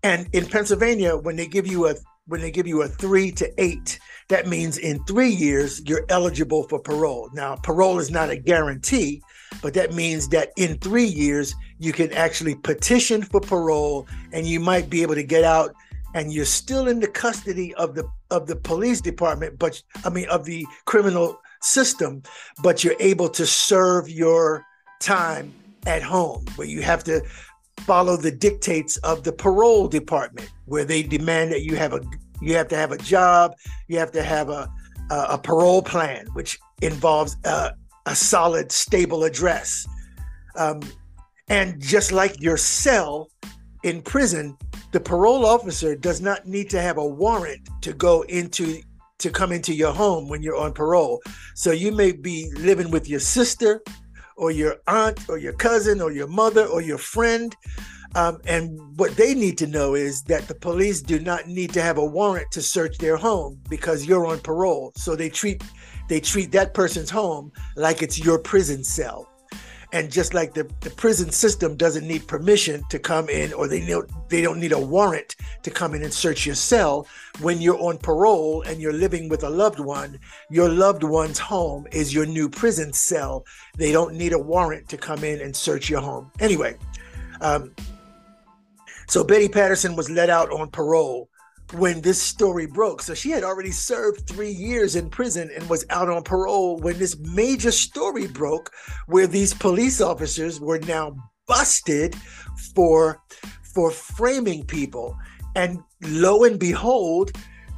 And 0.03 0.29
in 0.33 0.47
Pennsylvania, 0.47 1.17
when 1.17 1.37
they 1.37 1.47
give 1.47 1.67
you 1.67 1.89
a 1.89 1.95
when 2.27 2.41
they 2.41 2.51
give 2.51 2.67
you 2.67 2.83
a 2.83 2.89
three 2.89 3.33
to 3.33 3.51
eight, 3.59 3.99
that 4.29 4.47
means 4.47 4.79
in 4.79 5.03
three 5.05 5.31
years 5.31 5.81
you're 5.87 6.05
eligible 6.09 6.65
for 6.65 6.79
parole. 6.79 7.31
Now, 7.33 7.57
parole 7.57 7.99
is 7.99 8.11
not 8.11 8.31
a 8.31 8.37
guarantee, 8.37 9.23
but 9.63 9.75
that 9.75 9.95
means 9.95 10.29
that 10.29 10.53
in 10.57 10.79
three 10.79 11.07
years 11.07 11.55
you 11.79 11.93
can 11.93 12.13
actually 12.13 12.55
petition 12.55 13.23
for 13.23 13.41
parole 13.41 14.07
and 14.33 14.47
you 14.47 14.61
might 14.61 14.91
be 14.91 15.03
able 15.03 15.15
to 15.15 15.23
get 15.23 15.45
out 15.45 15.75
and 16.15 16.33
you're 16.33 16.45
still 16.45 16.89
in 16.89 17.01
the 17.01 17.07
custody 17.07 17.75
of 17.75 17.95
the 17.95 18.05
of 18.31 18.47
the 18.47 18.57
police 18.57 19.01
department 19.01 19.59
but 19.59 19.83
i 20.05 20.09
mean 20.09 20.29
of 20.29 20.45
the 20.45 20.67
criminal 20.87 21.41
system 21.61 22.23
but 22.63 22.83
you're 22.83 22.97
able 22.99 23.29
to 23.29 23.45
serve 23.47 24.09
your 24.09 24.65
time 25.01 25.53
at 25.87 26.03
home 26.03 26.45
where 26.57 26.67
you 26.67 26.83
have 26.83 27.05
to 27.05 27.21
follow 27.81 28.17
the 28.17 28.31
dictates 28.31 28.97
of 28.99 29.23
the 29.23 29.33
parole 29.33 29.87
department 29.87 30.51
where 30.65 30.85
they 30.85 31.03
demand 31.03 31.53
that 31.53 31.63
you 31.63 31.77
have 31.77 31.93
a 31.93 32.01
you 32.41 32.55
have 32.55 32.69
to 32.69 32.77
have 32.77 32.93
a 32.93 32.99
job 32.99 33.55
you 33.89 33.99
have 33.99 34.13
to 34.13 34.23
have 34.23 34.49
a 34.49 34.71
a, 35.11 35.27
a 35.31 35.39
parole 35.39 35.83
plan 35.83 36.27
which 36.33 36.59
involves 36.83 37.37
uh, 37.45 37.71
a 38.07 38.15
solid, 38.15 38.73
stable 38.73 39.25
address. 39.25 39.87
Um, 40.57 40.81
and 41.49 41.81
just 41.81 42.13
like 42.13 42.41
your 42.41 42.57
cell 42.57 43.31
in 43.83 44.03
prison, 44.03 44.57
the 44.93 45.01
parole 45.01 45.47
officer 45.47 45.95
does 45.95 46.21
not 46.21 46.47
need 46.47 46.71
to 46.71 46.81
have 46.81 46.99
a 46.99 47.07
warrant 47.07 47.69
to 47.83 47.93
go 47.93 48.23
into 48.23 48.81
to 49.19 49.31
come 49.31 49.51
into 49.51 49.75
your 49.75 49.93
home 49.93 50.29
when 50.29 50.43
you're 50.43 50.57
on 50.57 50.73
parole. 50.73 51.21
So 51.55 51.73
you 51.73 51.91
may 51.91 52.13
be 52.13 52.51
living 52.55 52.91
with 52.91 53.09
your 53.09 53.19
sister 53.19 53.83
or 54.37 54.53
your 54.53 54.77
aunt 54.87 55.29
or 55.29 55.39
your 55.39 55.55
cousin 55.55 56.01
or 56.01 56.13
your 56.13 56.29
mother 56.29 56.65
or 56.67 56.81
your 56.81 56.99
friend. 56.99 57.55
Um, 58.15 58.41
and 58.47 58.81
what 58.97 59.17
they 59.17 59.35
need 59.35 59.59
to 59.59 59.67
know 59.67 59.95
is 59.95 60.23
that 60.25 60.49
the 60.49 60.55
police 60.55 61.03
do 61.03 61.21
not 61.21 61.47
need 61.47 61.73
to 61.75 61.83
have 61.83 61.99
a 61.99 62.05
warrant 62.05 62.51
to 62.53 62.63
search 62.63 62.99
their 62.99 63.17
home 63.17 63.61
because 63.69 64.07
you're 64.07 64.27
on 64.27 64.41
parole. 64.41 64.93
So 64.97 65.15
they 65.15 65.29
treat 65.29 65.63
they 66.09 66.21
treat 66.21 66.53
that 66.53 66.73
person's 66.73 67.11
home 67.11 67.53
like 67.77 68.03
it's 68.03 68.19
your 68.19 68.39
prison 68.39 68.83
cell. 68.83 69.29
And 69.93 70.13
just 70.13 70.35
like 70.35 70.53
the, 70.53 70.71
the 70.81 70.91
prison 70.91 71.31
system 71.31 71.75
doesn't 71.75 72.07
need 72.07 72.27
permission 72.27 72.83
to 72.91 72.99
come 72.99 73.31
in, 73.31 73.55
or 73.55 73.69
they 73.69 73.87
know 73.87 74.05
they 74.29 74.43
don't 74.43 74.61
need 74.61 74.73
a 74.73 74.79
warrant 74.79 75.37
to 75.63 75.71
come 75.71 75.95
in 75.95 76.03
and 76.03 76.13
search 76.13 76.45
your 76.45 76.55
cell, 76.55 77.07
when 77.41 77.61
you're 77.63 77.81
on 77.81 77.97
parole 77.97 78.61
and 78.63 78.83
you're 78.83 78.93
living 78.93 79.31
with 79.31 79.45
a 79.45 79.49
loved 79.49 79.81
one, 79.81 80.19
your 80.51 80.69
loved 80.69 81.05
one's 81.05 81.39
home 81.39 81.87
is 81.91 82.13
your 82.13 82.27
new 82.27 82.51
prison 82.51 82.93
cell. 82.93 83.47
They 83.79 83.91
don't 83.91 84.15
need 84.15 84.35
a 84.35 84.39
warrant 84.39 84.91
to 84.91 84.99
come 84.99 85.25
in 85.25 85.41
and 85.41 85.57
search 85.57 85.89
your 85.89 86.03
home. 86.03 86.31
Anyway, 86.39 86.77
um, 87.41 87.75
so 89.09 89.25
Betty 89.25 89.49
Patterson 89.49 89.97
was 89.97 90.11
let 90.11 90.31
out 90.31 90.53
on 90.53 90.71
parole 90.71 91.29
when 91.73 92.01
this 92.01 92.21
story 92.21 92.67
broke. 92.67 93.03
So 93.03 93.15
she 93.15 93.31
had 93.31 93.45
already 93.45 93.71
served 93.71 94.27
three 94.27 94.51
years 94.51 94.97
in 94.97 95.11
prison 95.11 95.51
and 95.55 95.69
was 95.69 95.85
out 95.91 96.09
on 96.09 96.23
parole 96.23 96.79
when 96.79 96.99
this 96.99 97.19
major 97.19 97.71
story 97.71 98.27
broke, 98.27 98.71
where 99.07 99.27
these 99.27 99.55
police 99.55 100.01
officers 100.01 100.61
were 100.61 100.79
now 100.81 101.17
busted 101.47 102.15
for 102.75 103.21
for 103.75 103.91
framing 103.91 104.65
people. 104.65 105.17
And 105.55 105.83
lo 106.03 106.45
and 106.45 106.59
behold, 106.59 107.33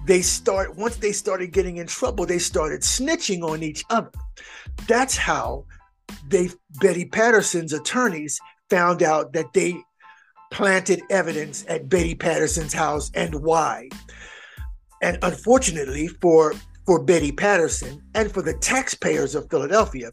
they 0.07 0.23
start 0.23 0.77
once 0.77 0.97
they 0.97 1.13
started 1.13 1.53
getting 1.53 1.77
in 1.77 1.87
trouble, 1.87 2.27
they 2.27 2.39
started 2.39 2.81
snitching 2.81 3.43
on 3.43 3.63
each 3.63 3.85
other. 3.91 4.11
That's 4.89 5.17
how 5.17 5.65
they 6.29 6.51
Betty 6.81 7.05
Patterson's 7.05 7.73
attorneys 7.73 8.41
found 8.69 9.03
out 9.03 9.33
that 9.33 9.53
they 9.53 9.83
planted 10.51 11.03
evidence 11.11 11.65
at 11.69 11.89
Betty 11.89 12.15
Patterson's 12.15 12.73
house 12.73 13.11
and 13.15 13.35
why. 13.37 13.89
And 15.03 15.19
unfortunately 15.23 16.09
for 16.09 16.55
for 16.87 17.03
Betty 17.03 17.31
Patterson 17.31 18.03
and 18.15 18.33
for 18.33 18.43
the 18.43 18.55
taxpayers 18.55 19.35
of 19.35 19.49
Philadelphia, 19.49 20.11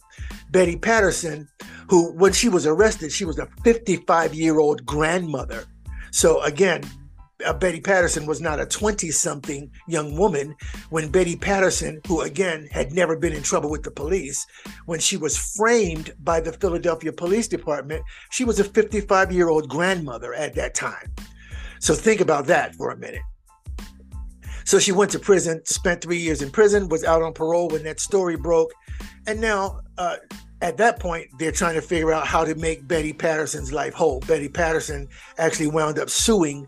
Betty 0.52 0.76
Patterson, 0.76 1.48
who 1.90 2.12
when 2.14 2.34
she 2.34 2.50
was 2.50 2.68
arrested, 2.68 3.12
she 3.12 3.26
was 3.26 3.40
a 3.40 3.48
55 3.64 4.34
year 4.34 4.60
old 4.60 4.86
grandmother. 4.86 5.66
So 6.12 6.42
again, 6.42 6.84
uh, 7.46 7.54
Betty 7.54 7.80
Patterson 7.80 8.26
was 8.26 8.42
not 8.42 8.60
a 8.60 8.66
20 8.66 9.12
something 9.12 9.70
young 9.88 10.18
woman 10.18 10.56
when 10.90 11.10
Betty 11.10 11.36
Patterson, 11.36 12.02
who 12.08 12.22
again 12.22 12.68
had 12.72 12.92
never 12.92 13.16
been 13.16 13.34
in 13.34 13.44
trouble 13.44 13.70
with 13.70 13.84
the 13.84 13.92
police, 13.92 14.46
when 14.86 15.00
she 15.00 15.18
was 15.18 15.38
framed 15.38 16.14
by 16.20 16.40
the 16.40 16.54
Philadelphia 16.54 17.14
Police 17.14 17.48
Department, 17.48 18.04
she 18.32 18.44
was 18.44 18.60
a 18.60 18.64
55 18.64 19.32
year 19.32 19.50
old 19.50 19.70
grandmother 19.70 20.34
at 20.34 20.56
that 20.56 20.74
time. 20.74 21.14
So 21.80 21.94
think 21.94 22.22
about 22.22 22.48
that 22.48 22.76
for 22.76 22.90
a 22.90 22.98
minute. 22.98 23.22
So 24.66 24.80
she 24.80 24.92
went 24.92 25.12
to 25.12 25.20
prison, 25.20 25.62
spent 25.64 26.02
three 26.02 26.18
years 26.18 26.42
in 26.42 26.50
prison, 26.50 26.90
was 26.90 27.04
out 27.04 27.22
on 27.22 27.34
parole 27.34 27.70
when 27.70 27.84
that 27.84 28.02
story 28.02 28.36
broke. 28.36 28.74
And 29.26 29.40
now, 29.40 29.80
uh, 29.98 30.18
at 30.62 30.76
that 30.78 31.00
point, 31.00 31.28
they're 31.38 31.52
trying 31.52 31.76
to 31.76 31.82
figure 31.82 32.12
out 32.12 32.28
how 32.28 32.44
to 32.44 32.56
make 32.56 32.88
Betty 32.88 33.14
Patterson's 33.14 33.72
life 33.72 33.94
whole. 33.94 34.20
Betty 34.22 34.50
Patterson 34.50 35.08
actually 35.38 35.68
wound 35.68 36.00
up 36.00 36.10
suing 36.10 36.68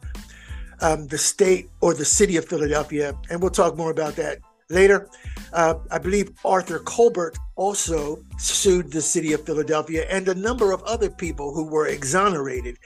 um, 0.82 1.08
the 1.08 1.18
state 1.18 1.70
or 1.82 1.94
the 1.94 2.06
city 2.06 2.38
of 2.38 2.46
Philadelphia, 2.46 3.14
and 3.30 3.42
we'll 3.42 3.52
talk 3.52 3.76
more 3.78 3.92
about 3.92 4.16
that 4.16 4.40
later. 4.70 5.10
Uh, 5.54 5.76
I 5.92 5.98
believe 5.98 6.32
Arthur 6.46 6.80
Colbert 6.80 7.38
also 7.56 8.24
sued 8.38 8.92
the 8.92 9.02
city 9.02 9.34
of 9.34 9.46
Philadelphia 9.46 10.06
and 10.10 10.28
a 10.28 10.36
number 10.36 10.72
of 10.72 10.84
other 10.84 11.10
people 11.10 11.54
who 11.54 11.66
were 11.66 11.88
exonerated 11.88 12.78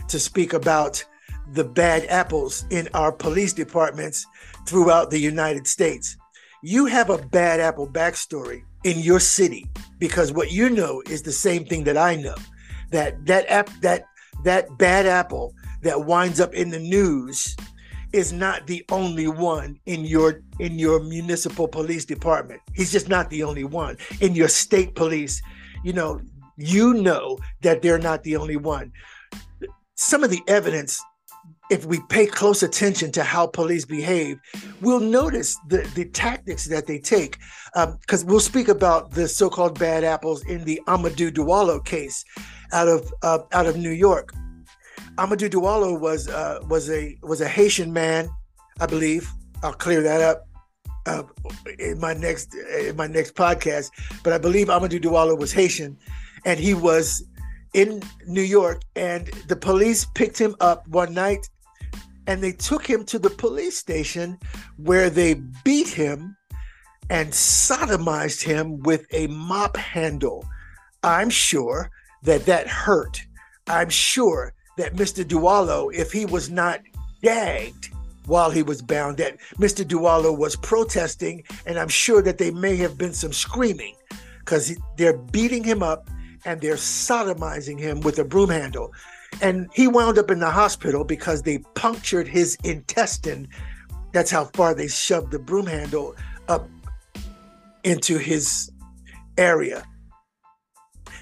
to 0.09 0.21
speak 0.21 0.53
about 0.53 1.05
the 1.53 1.65
bad 1.65 2.07
apples 2.09 2.65
in 2.71 2.89
our 2.95 3.11
police 3.11 3.53
departments 3.53 4.25
throughout 4.67 5.11
the 5.11 5.19
United 5.19 5.67
States. 5.67 6.17
You 6.63 6.87
have 6.87 7.11
a 7.11 7.19
bad 7.19 7.59
apple 7.59 7.89
backstory 7.89 8.63
in 8.85 8.99
your 8.99 9.21
city 9.21 9.67
because 9.99 10.33
what 10.33 10.51
you 10.51 10.71
know 10.71 11.03
is 11.09 11.23
the 11.23 11.33
same 11.33 11.65
thing 11.65 11.85
that 11.85 11.97
I 11.97 12.17
know. 12.17 12.37
That 12.91 13.25
that 13.27 13.49
app 13.49 13.71
that 13.83 14.05
that 14.45 14.67
bad 14.79 15.07
apple 15.07 15.55
that 15.83 16.05
winds 16.05 16.41
up 16.41 16.55
in 16.55 16.71
the 16.71 16.79
news 16.79 17.57
is 18.13 18.33
not 18.33 18.67
the 18.67 18.85
only 18.91 19.29
one 19.29 19.79
in 19.87 20.05
your 20.05 20.43
in 20.59 20.79
your 20.79 21.01
municipal 21.01 21.69
police 21.69 22.05
department. 22.05 22.61
He's 22.75 22.91
just 22.91 23.09
not 23.09 23.31
the 23.31 23.43
only 23.45 23.65
one 23.65 23.97
in 24.21 24.35
your 24.35 24.49
state 24.49 24.95
police. 24.95 25.41
You 25.85 25.93
know, 25.93 26.21
you 26.57 26.95
know 26.95 27.39
that 27.63 27.83
they're 27.83 27.99
not 27.99 28.23
the 28.25 28.37
only 28.37 28.57
one. 28.57 28.93
Some 29.95 30.25
of 30.25 30.31
the 30.31 30.43
evidence 30.49 31.01
if 31.71 31.87
we 31.87 32.01
pay 32.09 32.27
close 32.27 32.63
attention 32.63 33.13
to 33.13 33.23
how 33.23 33.47
police 33.47 33.85
behave, 33.85 34.39
we'll 34.81 35.01
notice 35.01 35.57
the, 35.69 35.89
the 35.95 36.05
tactics 36.07 36.67
that 36.67 36.87
they 36.87 36.99
take. 36.99 37.39
Because 37.75 38.25
um, 38.25 38.29
we'll 38.29 38.41
speak 38.41 38.69
about 38.69 39.13
the 39.13 39.29
so-called 39.29 39.79
bad 39.79 40.03
apples 40.03 40.45
in 40.47 40.65
the 40.65 40.81
Amadou 40.89 41.31
Diallo 41.31 41.85
case 41.85 42.25
out 42.73 42.89
of 42.89 43.13
uh, 43.23 43.39
out 43.53 43.67
of 43.67 43.77
New 43.77 43.91
York. 43.91 44.33
Amadou 45.17 45.49
Diallo 45.49 45.99
was 45.99 46.29
uh, 46.29 46.59
was 46.69 46.91
a 46.91 47.17
was 47.23 47.41
a 47.41 47.49
Haitian 47.49 47.93
man, 47.93 48.29
I 48.81 48.87
believe. 48.87 49.31
I'll 49.63 49.73
clear 49.73 50.03
that 50.03 50.21
up 50.21 50.49
uh, 51.07 51.23
in 51.79 52.01
my 52.01 52.15
next 52.15 52.55
in 52.55 52.97
my 52.97 53.07
next 53.07 53.35
podcast. 53.35 53.91
But 54.25 54.33
I 54.33 54.39
believe 54.39 54.67
Amadou 54.67 55.01
Diallo 55.01 55.39
was 55.39 55.53
Haitian, 55.53 55.97
and 56.45 56.59
he 56.59 56.75
was 56.75 57.25
in 57.75 58.03
New 58.27 58.43
York. 58.43 58.83
And 58.97 59.29
the 59.47 59.57
police 59.57 60.05
picked 60.05 60.39
him 60.39 60.57
up 60.61 60.87
one 60.89 61.15
night, 61.15 61.49
and 62.31 62.41
they 62.41 62.53
took 62.53 62.87
him 62.87 63.05
to 63.05 63.19
the 63.19 63.29
police 63.29 63.77
station, 63.77 64.39
where 64.77 65.11
they 65.11 65.35
beat 65.65 65.89
him 65.89 66.37
and 67.11 67.33
sodomized 67.33 68.41
him 68.41 68.79
with 68.85 69.05
a 69.11 69.27
mop 69.27 69.77
handle. 69.77 70.47
I'm 71.03 71.29
sure 71.29 71.91
that 72.23 72.47
that 72.47 72.69
hurt. 72.69 73.21
I'm 73.67 73.89
sure 73.89 74.55
that 74.77 74.95
Mr. 74.95 75.25
Diallo, 75.25 75.93
if 75.93 76.13
he 76.13 76.25
was 76.25 76.51
not 76.51 76.83
gagged 77.21 77.91
while 78.27 78.53
he 78.53 78.63
was 78.63 78.81
bound, 78.81 79.17
that 79.17 79.37
Mr. 79.59 79.85
Diallo 79.85 80.39
was 80.39 80.55
protesting, 80.55 81.43
and 81.67 81.81
I'm 81.81 81.89
sure 81.89 82.23
that 82.23 82.39
they 82.39 82.53
may 82.53 82.77
have 82.77 82.97
been 82.97 83.13
some 83.13 83.33
screaming 83.33 83.97
because 84.39 84.73
they're 84.97 85.19
beating 85.19 85.65
him 85.65 85.83
up 85.83 86.09
and 86.45 86.61
they're 86.61 86.77
sodomizing 86.77 87.81
him 87.81 88.01
with 88.03 88.21
a 88.21 88.25
broom 88.25 88.51
handle. 88.51 88.93
And 89.43 89.69
he 89.75 89.89
wound 89.89 90.19
up 90.19 90.31
in 90.31 90.41
the 90.41 90.51
hospital 90.51 91.05
because 91.05 91.43
they 91.43 91.59
punctured 91.75 92.29
his 92.29 92.57
intestine. 92.65 93.49
That's 94.13 94.31
how 94.31 94.47
far 94.47 94.75
they 94.75 94.89
shoved 94.89 95.31
the 95.31 95.39
broom 95.39 95.67
handle 95.67 96.15
up 96.49 96.69
into 97.85 98.19
his 98.19 98.71
area. 99.39 99.85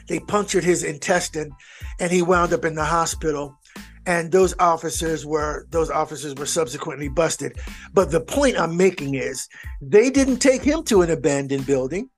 They 0.08 0.20
punctured 0.20 0.64
his 0.64 0.82
intestine 0.82 1.52
and 2.00 2.10
he 2.10 2.22
wound 2.22 2.52
up 2.52 2.64
in 2.64 2.74
the 2.74 2.84
hospital 2.84 3.58
and 4.08 4.32
those 4.32 4.54
officers 4.58 5.26
were 5.26 5.66
those 5.70 5.90
officers 5.90 6.34
were 6.34 6.46
subsequently 6.46 7.08
busted 7.08 7.58
but 7.92 8.10
the 8.10 8.20
point 8.20 8.58
i'm 8.58 8.76
making 8.76 9.14
is 9.14 9.48
they 9.82 10.08
didn't 10.08 10.38
take 10.38 10.62
him 10.62 10.82
to 10.82 11.02
an 11.02 11.10
abandoned 11.10 11.66
building 11.66 12.08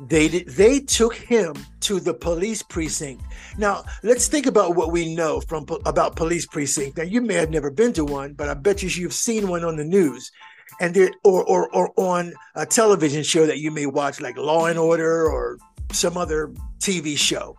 they 0.00 0.28
did, 0.28 0.48
they 0.48 0.80
took 0.80 1.14
him 1.14 1.54
to 1.80 2.00
the 2.00 2.12
police 2.12 2.62
precinct 2.62 3.22
now 3.58 3.84
let's 4.02 4.26
think 4.26 4.46
about 4.46 4.74
what 4.74 4.90
we 4.90 5.14
know 5.14 5.40
from 5.40 5.64
about 5.86 6.16
police 6.16 6.46
precinct 6.46 6.98
now 6.98 7.04
you 7.04 7.20
may 7.20 7.34
have 7.34 7.50
never 7.50 7.70
been 7.70 7.92
to 7.92 8.04
one 8.04 8.32
but 8.32 8.48
i 8.48 8.54
bet 8.54 8.82
you 8.82 8.88
you've 8.88 9.12
seen 9.12 9.46
one 9.46 9.64
on 9.64 9.76
the 9.76 9.84
news 9.84 10.32
and 10.80 10.94
there 10.94 11.10
or 11.22 11.44
or, 11.44 11.68
or 11.74 11.92
on 11.96 12.32
a 12.56 12.66
television 12.66 13.22
show 13.22 13.46
that 13.46 13.58
you 13.58 13.70
may 13.70 13.86
watch 13.86 14.20
like 14.20 14.36
law 14.36 14.66
and 14.66 14.78
order 14.78 15.30
or 15.30 15.58
some 15.92 16.16
other 16.16 16.52
TV 16.80 17.16
show. 17.16 17.56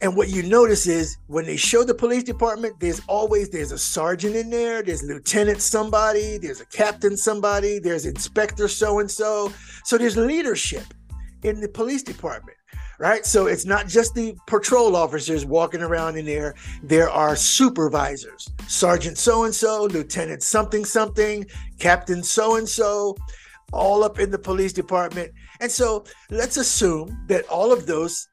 And 0.00 0.16
what 0.16 0.28
you 0.28 0.42
notice 0.42 0.86
is 0.86 1.16
when 1.26 1.46
they 1.46 1.56
show 1.56 1.82
the 1.82 1.94
police 1.94 2.22
department, 2.22 2.78
there's 2.80 3.00
always 3.06 3.48
there's 3.48 3.72
a 3.72 3.78
sergeant 3.78 4.36
in 4.36 4.50
there, 4.50 4.82
there's 4.82 5.02
lieutenant 5.02 5.62
somebody, 5.62 6.36
there's 6.36 6.60
a 6.60 6.66
captain 6.66 7.16
somebody, 7.16 7.78
there's 7.78 8.04
inspector 8.04 8.68
so 8.68 8.98
and 8.98 9.10
so. 9.10 9.52
So 9.84 9.96
there's 9.96 10.16
leadership 10.16 10.84
in 11.42 11.60
the 11.60 11.68
police 11.68 12.02
department, 12.02 12.56
right? 12.98 13.24
So 13.24 13.46
it's 13.46 13.64
not 13.64 13.88
just 13.88 14.14
the 14.14 14.34
patrol 14.46 14.96
officers 14.96 15.44
walking 15.44 15.82
around 15.82 16.16
in 16.16 16.26
there. 16.26 16.54
There 16.82 17.10
are 17.10 17.36
supervisors, 17.36 18.48
sergeant 18.66 19.18
so 19.18 19.44
and 19.44 19.54
so, 19.54 19.84
lieutenant 19.84 20.42
something 20.42 20.84
something, 20.84 21.46
captain 21.78 22.22
so 22.22 22.56
and 22.56 22.68
so, 22.68 23.16
all 23.72 24.04
up 24.04 24.18
in 24.18 24.30
the 24.30 24.38
police 24.38 24.72
department. 24.72 25.32
And 25.60 25.70
so 25.70 26.04
let's 26.30 26.56
assume 26.56 27.18
that 27.28 27.46
all 27.48 27.72
of 27.72 27.86
those 27.86 28.28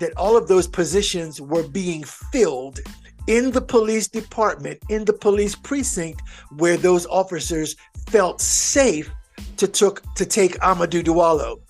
that 0.00 0.16
all 0.16 0.36
of 0.36 0.46
those 0.46 0.68
positions 0.68 1.40
were 1.40 1.66
being 1.66 2.04
filled 2.04 2.78
in 3.26 3.50
the 3.50 3.60
police 3.60 4.08
department, 4.08 4.78
in 4.88 5.04
the 5.04 5.12
police 5.12 5.54
precinct, 5.54 6.22
where 6.56 6.76
those 6.76 7.04
officers 7.06 7.76
felt 8.08 8.40
safe 8.40 9.10
to 9.56 9.68
took 9.68 10.02
to 10.14 10.24
take 10.24 10.58
Amadou 10.60 11.02
Diallo. 11.02 11.60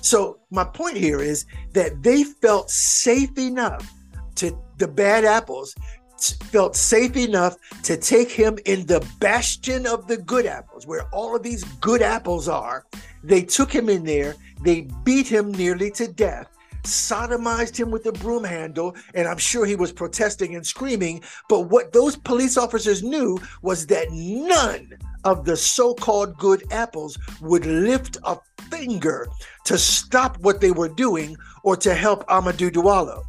So 0.00 0.38
my 0.50 0.64
point 0.64 0.96
here 0.96 1.20
is 1.20 1.44
that 1.72 2.02
they 2.02 2.24
felt 2.24 2.70
safe 2.70 3.36
enough 3.38 3.92
to 4.36 4.56
the 4.78 4.88
bad 4.88 5.24
apples 5.24 5.74
felt 6.50 6.76
safe 6.76 7.16
enough 7.16 7.56
to 7.82 7.96
take 7.96 8.30
him 8.30 8.58
in 8.64 8.86
the 8.86 9.06
bastion 9.20 9.86
of 9.86 10.06
the 10.06 10.16
good 10.16 10.46
apples, 10.46 10.86
where 10.86 11.08
all 11.12 11.36
of 11.36 11.42
these 11.42 11.64
good 11.80 12.02
apples 12.02 12.48
are. 12.48 12.86
They 13.22 13.42
took 13.42 13.72
him 13.72 13.88
in 13.88 14.04
there, 14.04 14.34
they 14.62 14.88
beat 15.04 15.28
him 15.28 15.52
nearly 15.52 15.90
to 15.92 16.08
death, 16.08 16.48
sodomized 16.82 17.76
him 17.76 17.90
with 17.90 18.06
a 18.06 18.12
broom 18.12 18.44
handle, 18.44 18.96
and 19.14 19.28
I'm 19.28 19.38
sure 19.38 19.66
he 19.66 19.76
was 19.76 19.92
protesting 19.92 20.56
and 20.56 20.66
screaming. 20.66 21.22
But 21.48 21.62
what 21.62 21.92
those 21.92 22.16
police 22.16 22.56
officers 22.56 23.02
knew 23.02 23.38
was 23.62 23.86
that 23.86 24.10
none 24.10 24.98
of 25.24 25.44
the 25.44 25.56
so 25.56 25.94
called 25.94 26.36
good 26.38 26.64
apples 26.72 27.18
would 27.40 27.66
lift 27.66 28.18
a 28.24 28.38
finger 28.70 29.28
to 29.64 29.78
stop 29.78 30.38
what 30.38 30.60
they 30.60 30.70
were 30.70 30.88
doing 30.88 31.36
or 31.62 31.76
to 31.76 31.94
help 31.94 32.26
Amadou 32.28 32.70
Diallo. 32.70 33.22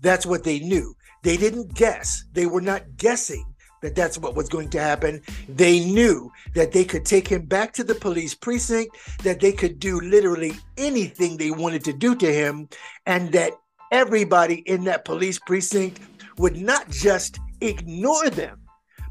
That's 0.00 0.26
what 0.26 0.44
they 0.44 0.58
knew. 0.60 0.94
They 1.22 1.36
didn't 1.36 1.74
guess. 1.74 2.24
They 2.32 2.46
were 2.46 2.60
not 2.60 2.96
guessing 2.96 3.44
that 3.84 3.94
that's 3.94 4.16
what 4.16 4.34
was 4.34 4.48
going 4.48 4.70
to 4.70 4.80
happen. 4.80 5.20
They 5.48 5.80
knew 5.80 6.32
that 6.54 6.72
they 6.72 6.84
could 6.84 7.04
take 7.04 7.28
him 7.28 7.44
back 7.44 7.72
to 7.74 7.84
the 7.84 7.94
police 7.94 8.34
precinct, 8.34 8.96
that 9.22 9.40
they 9.40 9.52
could 9.52 9.78
do 9.78 10.00
literally 10.00 10.52
anything 10.78 11.36
they 11.36 11.50
wanted 11.50 11.84
to 11.84 11.92
do 11.92 12.14
to 12.16 12.32
him, 12.32 12.68
and 13.04 13.30
that 13.32 13.52
everybody 13.92 14.56
in 14.66 14.84
that 14.84 15.04
police 15.04 15.38
precinct 15.38 16.00
would 16.38 16.56
not 16.56 16.88
just 16.88 17.38
ignore 17.60 18.30
them, 18.30 18.60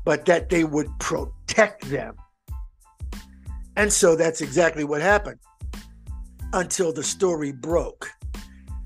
but 0.05 0.25
that 0.25 0.49
they 0.49 0.63
would 0.63 0.89
protect 0.99 1.89
them. 1.89 2.15
And 3.75 3.91
so 3.91 4.15
that's 4.15 4.41
exactly 4.41 4.83
what 4.83 5.01
happened 5.01 5.39
until 6.53 6.93
the 6.93 7.03
story 7.03 7.51
broke. 7.51 8.11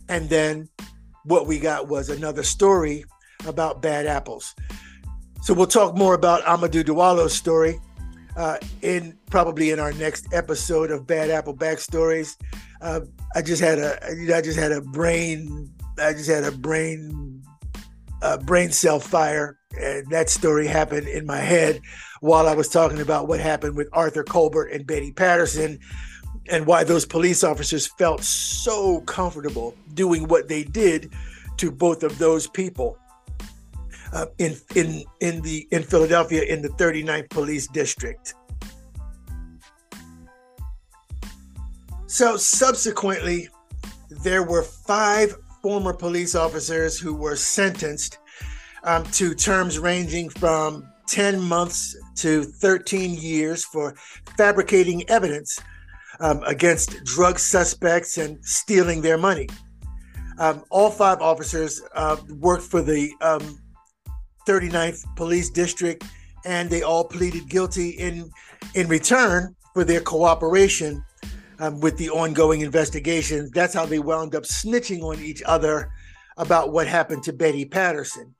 And 0.09 0.29
then 0.29 0.69
what 1.25 1.47
we 1.47 1.59
got 1.59 1.87
was 1.87 2.09
another 2.09 2.43
story 2.43 3.03
about 3.45 3.81
bad 3.81 4.05
apples. 4.05 4.55
So 5.41 5.53
we'll 5.53 5.67
talk 5.67 5.95
more 5.95 6.13
about 6.13 6.43
Amadou 6.43 6.83
Diallo's 6.83 7.33
story 7.33 7.79
uh, 8.35 8.57
in 8.81 9.17
probably 9.29 9.71
in 9.71 9.79
our 9.79 9.91
next 9.93 10.33
episode 10.33 10.91
of 10.91 11.05
Bad 11.05 11.29
Apple 11.29 11.55
Backstories. 11.55 12.37
Uh, 12.81 13.01
I 13.35 13.41
just 13.41 13.61
had 13.61 13.79
a 13.79 14.35
I 14.35 14.41
just 14.41 14.57
had 14.57 14.71
a 14.71 14.81
brain 14.81 15.73
I 15.99 16.13
just 16.13 16.29
had 16.29 16.43
a 16.43 16.51
brain 16.51 17.36
uh, 18.21 18.37
brain 18.37 18.71
cell 18.71 18.99
fire, 18.99 19.57
and 19.79 20.09
that 20.09 20.29
story 20.29 20.67
happened 20.67 21.07
in 21.07 21.25
my 21.25 21.37
head 21.37 21.81
while 22.21 22.47
I 22.47 22.55
was 22.55 22.69
talking 22.69 23.01
about 23.01 23.27
what 23.27 23.39
happened 23.39 23.75
with 23.75 23.89
Arthur 23.93 24.23
Colbert 24.23 24.67
and 24.67 24.87
Betty 24.87 25.11
Patterson, 25.11 25.79
and 26.49 26.65
why 26.65 26.83
those 26.83 27.05
police 27.05 27.43
officers 27.43 27.87
felt 27.87 28.23
so 28.23 29.01
comfortable 29.01 29.75
doing 29.93 30.27
what 30.27 30.47
they 30.47 30.63
did 30.63 31.11
to 31.57 31.71
both 31.71 32.03
of 32.03 32.17
those 32.17 32.47
people 32.47 32.97
uh, 34.13 34.27
in 34.37 34.55
in 34.75 35.03
in 35.19 35.41
the 35.41 35.67
in 35.71 35.83
Philadelphia 35.83 36.43
in 36.43 36.61
the 36.61 36.69
39th 36.69 37.29
Police 37.29 37.67
District. 37.67 38.33
So 42.07 42.37
subsequently, 42.37 43.49
there 44.09 44.43
were 44.43 44.63
five 44.63 45.35
former 45.61 45.93
police 45.93 46.35
officers 46.35 46.99
who 46.99 47.13
were 47.13 47.35
sentenced 47.35 48.19
um, 48.83 49.03
to 49.05 49.33
terms 49.33 49.79
ranging 49.79 50.29
from 50.29 50.87
10 51.07 51.41
months 51.41 51.95
to 52.15 52.43
13 52.43 53.15
years 53.15 53.63
for 53.63 53.95
fabricating 54.37 55.07
evidence 55.09 55.59
um, 56.19 56.41
against 56.43 57.03
drug 57.03 57.39
suspects 57.39 58.17
and 58.17 58.43
stealing 58.43 59.01
their 59.01 59.17
money. 59.17 59.47
Um, 60.39 60.63
all 60.69 60.91
five 60.91 61.21
officers 61.21 61.81
uh, 61.95 62.17
worked 62.39 62.63
for 62.63 62.81
the 62.81 63.11
um, 63.21 63.59
39th 64.47 65.03
Police 65.15 65.49
District, 65.49 66.03
and 66.45 66.69
they 66.69 66.83
all 66.83 67.03
pleaded 67.03 67.49
guilty 67.49 67.89
in 67.89 68.29
in 68.73 68.87
return 68.87 69.55
for 69.73 69.83
their 69.83 70.01
cooperation 70.01 71.03
um, 71.59 71.79
with 71.79 71.97
the 71.97 72.09
ongoing 72.09 72.61
investigations. 72.61 73.51
That's 73.51 73.73
how 73.73 73.85
they 73.85 73.99
wound 73.99 74.35
up 74.35 74.43
snitching 74.43 75.01
on 75.01 75.19
each 75.19 75.41
other 75.45 75.91
about 76.37 76.71
what 76.71 76.87
happened 76.87 77.23
to 77.23 77.33
Betty 77.33 77.65
Patterson. 77.65 78.33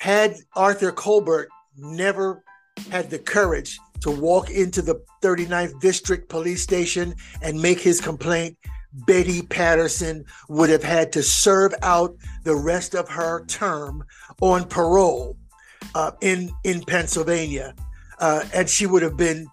Had 0.00 0.36
Arthur 0.54 0.92
Colbert 0.92 1.48
never 1.76 2.44
had 2.90 3.10
the 3.10 3.18
courage 3.18 3.78
to 4.00 4.10
walk 4.10 4.50
into 4.50 4.82
the 4.82 5.02
39th 5.22 5.80
District 5.80 6.28
Police 6.28 6.62
Station 6.62 7.14
and 7.42 7.60
make 7.60 7.80
his 7.80 8.00
complaint, 8.00 8.56
Betty 8.92 9.42
Patterson 9.42 10.24
would 10.48 10.70
have 10.70 10.82
had 10.82 11.12
to 11.12 11.22
serve 11.22 11.74
out 11.82 12.16
the 12.44 12.54
rest 12.56 12.94
of 12.94 13.08
her 13.08 13.44
term 13.46 14.04
on 14.40 14.64
parole 14.64 15.36
uh, 15.94 16.12
in 16.20 16.50
in 16.64 16.82
Pennsylvania, 16.82 17.74
uh, 18.18 18.44
and 18.54 18.68
she 18.68 18.86
would 18.86 19.02
have 19.02 19.16
been 19.16 19.46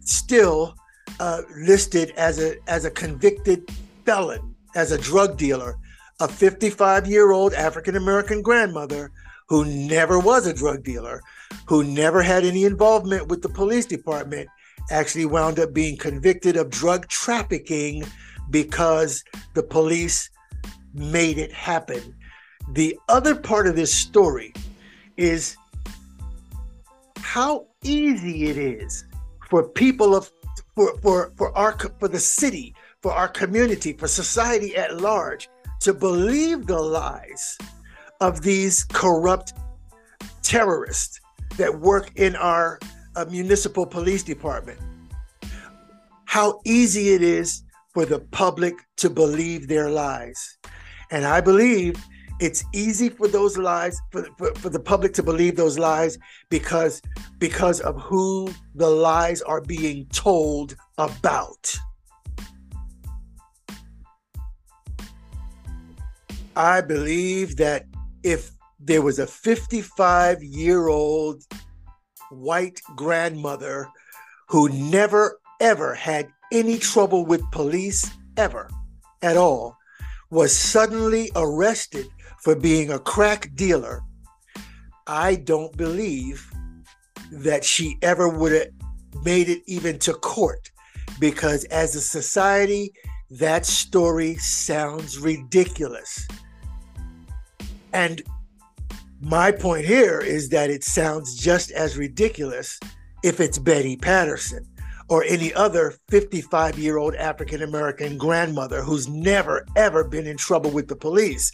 still 0.00 0.74
uh, 1.20 1.42
listed 1.56 2.10
as 2.16 2.38
a 2.38 2.56
as 2.68 2.84
a 2.84 2.90
convicted 2.90 3.70
felon, 4.04 4.54
as 4.74 4.92
a 4.92 4.98
drug 4.98 5.36
dealer, 5.36 5.78
a 6.20 6.28
55 6.28 7.06
year 7.06 7.32
old 7.32 7.54
African 7.54 7.96
American 7.96 8.42
grandmother 8.42 9.10
who 9.48 9.64
never 9.64 10.18
was 10.18 10.46
a 10.46 10.54
drug 10.54 10.82
dealer, 10.82 11.20
who 11.66 11.84
never 11.84 12.22
had 12.22 12.44
any 12.44 12.64
involvement 12.64 13.28
with 13.28 13.42
the 13.42 13.48
police 13.48 13.86
department, 13.86 14.48
actually 14.90 15.26
wound 15.26 15.58
up 15.58 15.74
being 15.74 15.96
convicted 15.96 16.56
of 16.56 16.70
drug 16.70 17.06
trafficking 17.08 18.04
because 18.50 19.24
the 19.54 19.62
police 19.62 20.30
made 20.94 21.38
it 21.38 21.52
happen. 21.52 22.14
The 22.72 22.98
other 23.08 23.34
part 23.34 23.66
of 23.66 23.76
this 23.76 23.92
story 23.92 24.52
is 25.16 25.56
how 27.18 27.66
easy 27.82 28.44
it 28.48 28.56
is 28.56 29.04
for 29.50 29.68
people 29.68 30.14
of 30.14 30.30
for 30.74 30.96
for 30.98 31.32
for 31.36 31.56
our 31.56 31.76
for 31.98 32.08
the 32.08 32.18
city, 32.18 32.74
for 33.00 33.12
our 33.12 33.28
community, 33.28 33.92
for 33.92 34.08
society 34.08 34.76
at 34.76 35.00
large 35.00 35.48
to 35.80 35.92
believe 35.92 36.66
the 36.66 36.80
lies 36.80 37.58
of 38.20 38.42
these 38.42 38.84
corrupt 38.84 39.54
terrorists 40.42 41.20
that 41.56 41.80
work 41.80 42.12
in 42.16 42.36
our 42.36 42.78
uh, 43.16 43.24
municipal 43.30 43.84
police 43.86 44.22
department. 44.22 44.78
How 46.24 46.60
easy 46.64 47.10
it 47.14 47.22
is 47.22 47.64
for 47.92 48.06
the 48.06 48.20
public 48.30 48.74
to 48.96 49.10
believe 49.10 49.68
their 49.68 49.90
lies. 49.90 50.58
And 51.10 51.26
I 51.26 51.40
believe 51.40 51.96
it's 52.42 52.64
easy 52.72 53.08
for 53.08 53.28
those 53.28 53.56
lies 53.56 54.00
for, 54.10 54.24
for, 54.36 54.52
for, 54.56 54.68
the 54.68 54.80
public 54.80 55.12
to 55.14 55.22
believe 55.22 55.54
those 55.54 55.78
lies 55.78 56.18
because 56.50 57.00
because 57.38 57.78
of 57.80 58.00
who 58.02 58.52
the 58.74 58.90
lies 58.90 59.40
are 59.42 59.60
being 59.60 60.06
told 60.06 60.74
about. 60.98 61.72
I 66.56 66.80
believe 66.80 67.56
that 67.58 67.86
if 68.24 68.50
there 68.80 69.02
was 69.02 69.20
a 69.20 69.26
55 69.26 70.42
year 70.42 70.88
old 70.88 71.44
white 72.30 72.80
grandmother 72.96 73.88
who 74.48 74.68
never 74.68 75.38
ever 75.60 75.94
had 75.94 76.28
any 76.50 76.76
trouble 76.76 77.24
with 77.24 77.48
police 77.52 78.10
ever 78.36 78.68
at 79.22 79.36
all 79.36 79.76
was 80.30 80.56
suddenly 80.56 81.30
arrested 81.36 82.08
for 82.42 82.56
being 82.56 82.90
a 82.90 82.98
crack 82.98 83.54
dealer, 83.54 84.02
I 85.06 85.36
don't 85.36 85.76
believe 85.76 86.44
that 87.30 87.64
she 87.64 87.96
ever 88.02 88.28
would 88.28 88.52
have 88.52 88.68
made 89.24 89.48
it 89.48 89.62
even 89.66 89.98
to 90.00 90.12
court 90.12 90.70
because 91.20 91.64
as 91.66 91.94
a 91.94 92.00
society, 92.00 92.92
that 93.30 93.64
story 93.64 94.34
sounds 94.36 95.18
ridiculous. 95.18 96.26
And 97.92 98.22
my 99.20 99.52
point 99.52 99.86
here 99.86 100.18
is 100.18 100.48
that 100.48 100.68
it 100.68 100.82
sounds 100.82 101.36
just 101.36 101.70
as 101.70 101.96
ridiculous 101.96 102.80
if 103.22 103.38
it's 103.38 103.58
Betty 103.58 103.96
Patterson 103.96 104.66
or 105.08 105.24
any 105.24 105.52
other 105.54 105.94
55 106.08 106.78
year 106.78 106.98
old 106.98 107.14
African 107.14 107.62
American 107.62 108.18
grandmother 108.18 108.82
who's 108.82 109.08
never, 109.08 109.66
ever 109.76 110.04
been 110.04 110.26
in 110.26 110.36
trouble 110.36 110.70
with 110.70 110.88
the 110.88 110.96
police, 110.96 111.52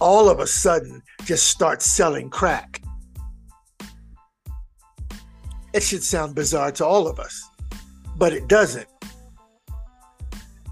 all 0.00 0.28
of 0.28 0.40
a 0.40 0.46
sudden 0.46 1.02
just 1.24 1.46
starts 1.46 1.86
selling 1.86 2.30
crack. 2.30 2.82
It 5.72 5.82
should 5.82 6.02
sound 6.02 6.34
bizarre 6.34 6.72
to 6.72 6.86
all 6.86 7.06
of 7.06 7.20
us, 7.20 7.42
but 8.16 8.32
it 8.32 8.48
doesn't 8.48 8.88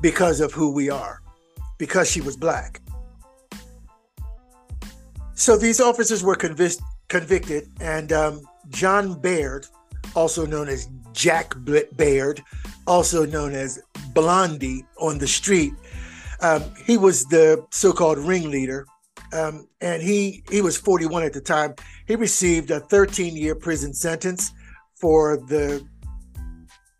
because 0.01 0.41
of 0.41 0.53
who 0.53 0.73
we 0.73 0.91
are, 0.91 1.21
because 1.79 2.11
she 2.11 2.21
was 2.21 2.37
black. 2.37 2.81
So 5.35 5.57
these 5.57 5.81
officers 5.81 6.23
were 6.23 6.37
convic- 6.37 6.81
convicted, 7.09 7.69
and 7.81 8.13
um, 8.13 8.43
John 8.69 9.21
Baird, 9.21 9.67
also 10.14 10.46
known 10.46 10.68
as 10.68 10.88
Jack 11.12 11.55
Baird, 11.96 12.42
also 12.87 13.24
known 13.24 13.55
as 13.55 13.81
Blondie 14.12 14.85
on 14.98 15.18
the 15.18 15.27
street. 15.27 15.72
Um, 16.40 16.62
he 16.87 16.96
was 16.96 17.24
the 17.27 17.64
so-called 17.70 18.18
ringleader, 18.18 18.87
um, 19.33 19.68
and 19.81 20.03
he 20.03 20.42
he 20.50 20.61
was 20.61 20.77
41 20.77 21.22
at 21.22 21.33
the 21.33 21.40
time. 21.40 21.74
He 22.07 22.16
received 22.16 22.70
a 22.70 22.81
13-year 22.81 23.55
prison 23.55 23.94
sentence 23.94 24.53
for 24.96 25.37
the 25.37 25.87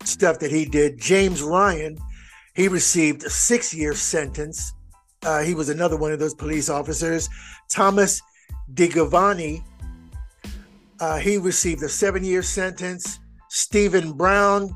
stuff 0.03 0.39
that 0.39 0.51
he 0.51 0.65
did. 0.65 0.99
James 0.99 1.41
Ryan, 1.41 1.97
he 2.55 2.67
received 2.67 3.23
a 3.23 3.29
six-year 3.29 3.93
sentence. 3.93 4.73
Uh, 5.23 5.41
he 5.41 5.53
was 5.53 5.69
another 5.69 5.97
one 5.97 6.11
of 6.11 6.19
those 6.19 6.33
police 6.33 6.69
officers. 6.69 7.29
Thomas 7.69 8.21
DeGiovanni, 8.73 9.63
uh, 10.99 11.17
he 11.17 11.37
received 11.37 11.83
a 11.83 11.89
seven-year 11.89 12.41
sentence. 12.41 13.19
Stephen 13.49 14.13
Brown 14.13 14.75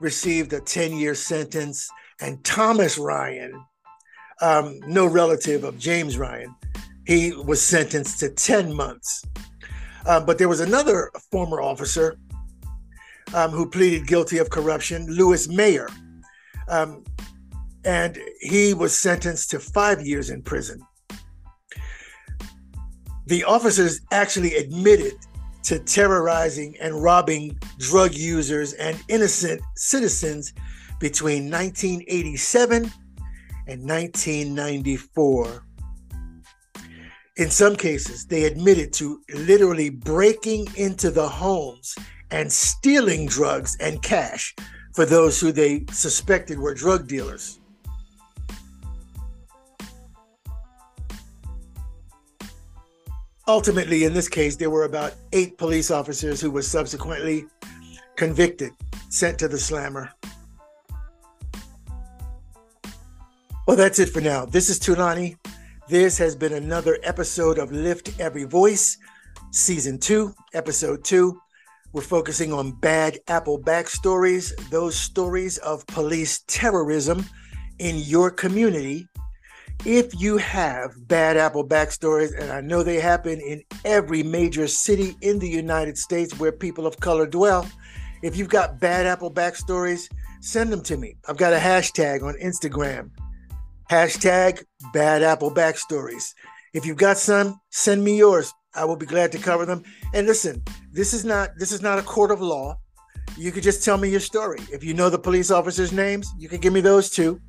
received 0.00 0.52
a 0.52 0.60
10 0.60 0.96
year 0.96 1.14
sentence, 1.14 1.88
and 2.20 2.42
Thomas 2.44 2.98
Ryan, 2.98 3.52
um, 4.40 4.80
no 4.86 5.06
relative 5.06 5.64
of 5.64 5.78
James 5.78 6.18
Ryan, 6.18 6.54
he 7.06 7.32
was 7.32 7.62
sentenced 7.62 8.20
to 8.20 8.30
10 8.30 8.72
months. 8.72 9.24
Uh, 10.06 10.20
but 10.20 10.38
there 10.38 10.48
was 10.48 10.60
another 10.60 11.10
former 11.30 11.60
officer 11.60 12.16
um, 13.34 13.50
who 13.50 13.68
pleaded 13.68 14.06
guilty 14.06 14.38
of 14.38 14.50
corruption, 14.50 15.06
Louis 15.06 15.48
Mayer. 15.48 15.88
Um, 16.68 17.04
and 17.84 18.18
he 18.40 18.74
was 18.74 18.96
sentenced 18.96 19.50
to 19.50 19.58
five 19.60 20.00
years 20.00 20.30
in 20.30 20.42
prison. 20.42 20.80
The 23.26 23.44
officers 23.44 24.00
actually 24.10 24.56
admitted 24.56 25.14
to 25.64 25.78
terrorizing 25.78 26.76
and 26.80 27.02
robbing 27.02 27.58
drug 27.78 28.14
users 28.14 28.72
and 28.74 29.00
innocent 29.08 29.60
citizens 29.76 30.52
between 30.98 31.50
1987 31.50 32.90
and 33.66 33.88
1994. 33.88 35.66
In 37.36 37.50
some 37.50 37.76
cases, 37.76 38.26
they 38.26 38.44
admitted 38.44 38.92
to 38.94 39.20
literally 39.34 39.88
breaking 39.88 40.68
into 40.76 41.10
the 41.10 41.28
homes 41.28 41.96
and 42.30 42.52
stealing 42.52 43.26
drugs 43.26 43.76
and 43.80 44.02
cash 44.02 44.54
for 44.94 45.06
those 45.06 45.40
who 45.40 45.52
they 45.52 45.84
suspected 45.90 46.58
were 46.58 46.74
drug 46.74 47.08
dealers. 47.08 47.58
Ultimately, 53.46 54.04
in 54.04 54.14
this 54.14 54.28
case, 54.28 54.56
there 54.56 54.70
were 54.70 54.84
about 54.84 55.14
eight 55.32 55.58
police 55.58 55.90
officers 55.90 56.40
who 56.40 56.50
were 56.50 56.62
subsequently 56.62 57.44
convicted, 58.16 58.72
sent 59.08 59.38
to 59.38 59.48
the 59.48 59.58
slammer. 59.58 60.10
Well, 63.66 63.76
that's 63.76 63.98
it 63.98 64.08
for 64.08 64.20
now. 64.20 64.44
This 64.44 64.68
is 64.68 64.78
Tulani. 64.78 65.36
This 65.88 66.18
has 66.18 66.34
been 66.34 66.52
another 66.52 66.98
episode 67.02 67.58
of 67.58 67.72
Lift 67.72 68.18
Every 68.18 68.44
Voice, 68.44 68.98
Season 69.50 69.98
2, 69.98 70.34
Episode 70.54 71.04
2. 71.04 71.40
We're 71.92 72.02
focusing 72.02 72.52
on 72.52 72.72
bad 72.72 73.18
apple 73.28 73.60
backstories, 73.60 74.56
those 74.70 74.96
stories 74.96 75.58
of 75.58 75.86
police 75.86 76.42
terrorism 76.46 77.26
in 77.78 77.96
your 77.98 78.30
community 78.30 79.06
if 79.84 80.20
you 80.20 80.36
have 80.36 80.92
bad 81.08 81.36
apple 81.36 81.66
backstories, 81.66 82.38
and 82.38 82.52
I 82.52 82.60
know 82.60 82.82
they 82.82 83.00
happen 83.00 83.40
in 83.40 83.62
every 83.84 84.22
major 84.22 84.68
city 84.68 85.16
in 85.20 85.38
the 85.38 85.48
United 85.48 85.98
States 85.98 86.38
where 86.38 86.52
people 86.52 86.86
of 86.86 87.00
color 87.00 87.26
dwell, 87.26 87.68
if 88.22 88.36
you've 88.36 88.48
got 88.48 88.78
bad 88.78 89.06
apple 89.06 89.32
backstories, 89.32 90.08
send 90.40 90.72
them 90.72 90.82
to 90.82 90.96
me. 90.96 91.16
I've 91.28 91.36
got 91.36 91.52
a 91.52 91.58
hashtag 91.58 92.22
on 92.22 92.34
Instagram, 92.34 93.10
Hashtag 93.90 94.62
Bad 94.92 95.22
Apple 95.22 95.50
Backstories. 95.50 96.32
If 96.72 96.86
you've 96.86 96.96
got 96.96 97.18
some, 97.18 97.60
send 97.70 98.02
me 98.02 98.16
yours. 98.16 98.52
I 98.74 98.84
will 98.84 98.96
be 98.96 99.06
glad 99.06 99.32
to 99.32 99.38
cover 99.38 99.66
them. 99.66 99.82
And 100.14 100.26
listen, 100.26 100.62
this 100.92 101.12
is 101.12 101.24
not 101.24 101.50
this 101.58 101.72
is 101.72 101.82
not 101.82 101.98
a 101.98 102.02
court 102.02 102.30
of 102.30 102.40
law. 102.40 102.78
You 103.36 103.52
could 103.52 103.62
just 103.62 103.84
tell 103.84 103.98
me 103.98 104.08
your 104.08 104.20
story. 104.20 104.60
If 104.72 104.84
you 104.84 104.94
know 104.94 105.10
the 105.10 105.18
police 105.18 105.50
officers' 105.50 105.92
names, 105.92 106.32
you 106.38 106.48
can 106.48 106.60
give 106.60 106.72
me 106.72 106.80
those 106.80 107.10
too, 107.10 107.40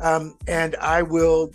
um, 0.00 0.36
and 0.46 0.76
I 0.76 1.02
will 1.02 1.50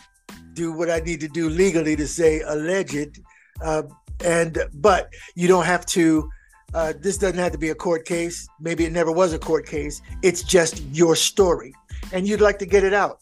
do 0.53 0.71
what 0.71 0.89
I 0.89 0.99
need 0.99 1.19
to 1.21 1.27
do 1.27 1.49
legally 1.49 1.95
to 1.95 2.07
say 2.07 2.41
alleged. 2.41 3.19
Uh, 3.61 3.83
and 4.23 4.57
but 4.73 5.13
you 5.35 5.47
don't 5.47 5.65
have 5.65 5.85
to. 5.87 6.29
Uh, 6.73 6.93
this 6.99 7.17
doesn't 7.17 7.39
have 7.39 7.51
to 7.51 7.57
be 7.57 7.69
a 7.69 7.75
court 7.75 8.05
case. 8.05 8.47
Maybe 8.59 8.85
it 8.85 8.93
never 8.93 9.11
was 9.11 9.33
a 9.33 9.39
court 9.39 9.65
case. 9.65 10.01
It's 10.21 10.41
just 10.41 10.81
your 10.91 11.15
story, 11.15 11.73
and 12.13 12.27
you'd 12.27 12.41
like 12.41 12.59
to 12.59 12.65
get 12.65 12.83
it 12.83 12.93
out. 12.93 13.19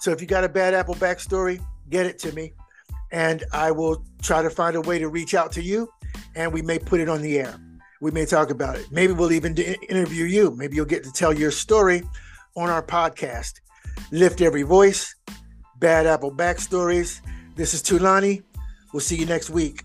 So 0.00 0.10
if 0.10 0.20
you 0.20 0.26
got 0.26 0.44
a 0.44 0.48
bad 0.48 0.74
apple 0.74 0.94
backstory, 0.96 1.64
get 1.88 2.06
it 2.06 2.18
to 2.20 2.32
me 2.32 2.52
and 3.12 3.44
I 3.52 3.70
will 3.70 4.04
try 4.22 4.42
to 4.42 4.50
find 4.50 4.76
a 4.76 4.80
way 4.80 4.98
to 4.98 5.08
reach 5.08 5.34
out 5.34 5.52
to 5.52 5.62
you, 5.62 5.92
and 6.34 6.52
we 6.52 6.62
may 6.62 6.78
put 6.78 7.00
it 7.00 7.08
on 7.08 7.22
the 7.22 7.38
air. 7.38 7.54
We 8.00 8.10
may 8.10 8.24
talk 8.24 8.50
about 8.50 8.76
it. 8.76 8.86
Maybe 8.90 9.12
we'll 9.12 9.32
even 9.32 9.56
interview 9.56 10.24
you. 10.24 10.52
Maybe 10.52 10.76
you'll 10.76 10.86
get 10.86 11.04
to 11.04 11.12
tell 11.12 11.32
your 11.32 11.50
story 11.50 12.02
on 12.56 12.70
our 12.70 12.82
podcast. 12.82 13.60
Lift 14.10 14.40
every 14.40 14.62
voice, 14.62 15.14
Bad 15.80 16.06
Apple 16.06 16.30
Backstories. 16.30 17.22
This 17.56 17.72
is 17.72 17.82
Tulani. 17.82 18.42
We'll 18.92 19.00
see 19.00 19.16
you 19.16 19.24
next 19.24 19.48
week. 19.48 19.82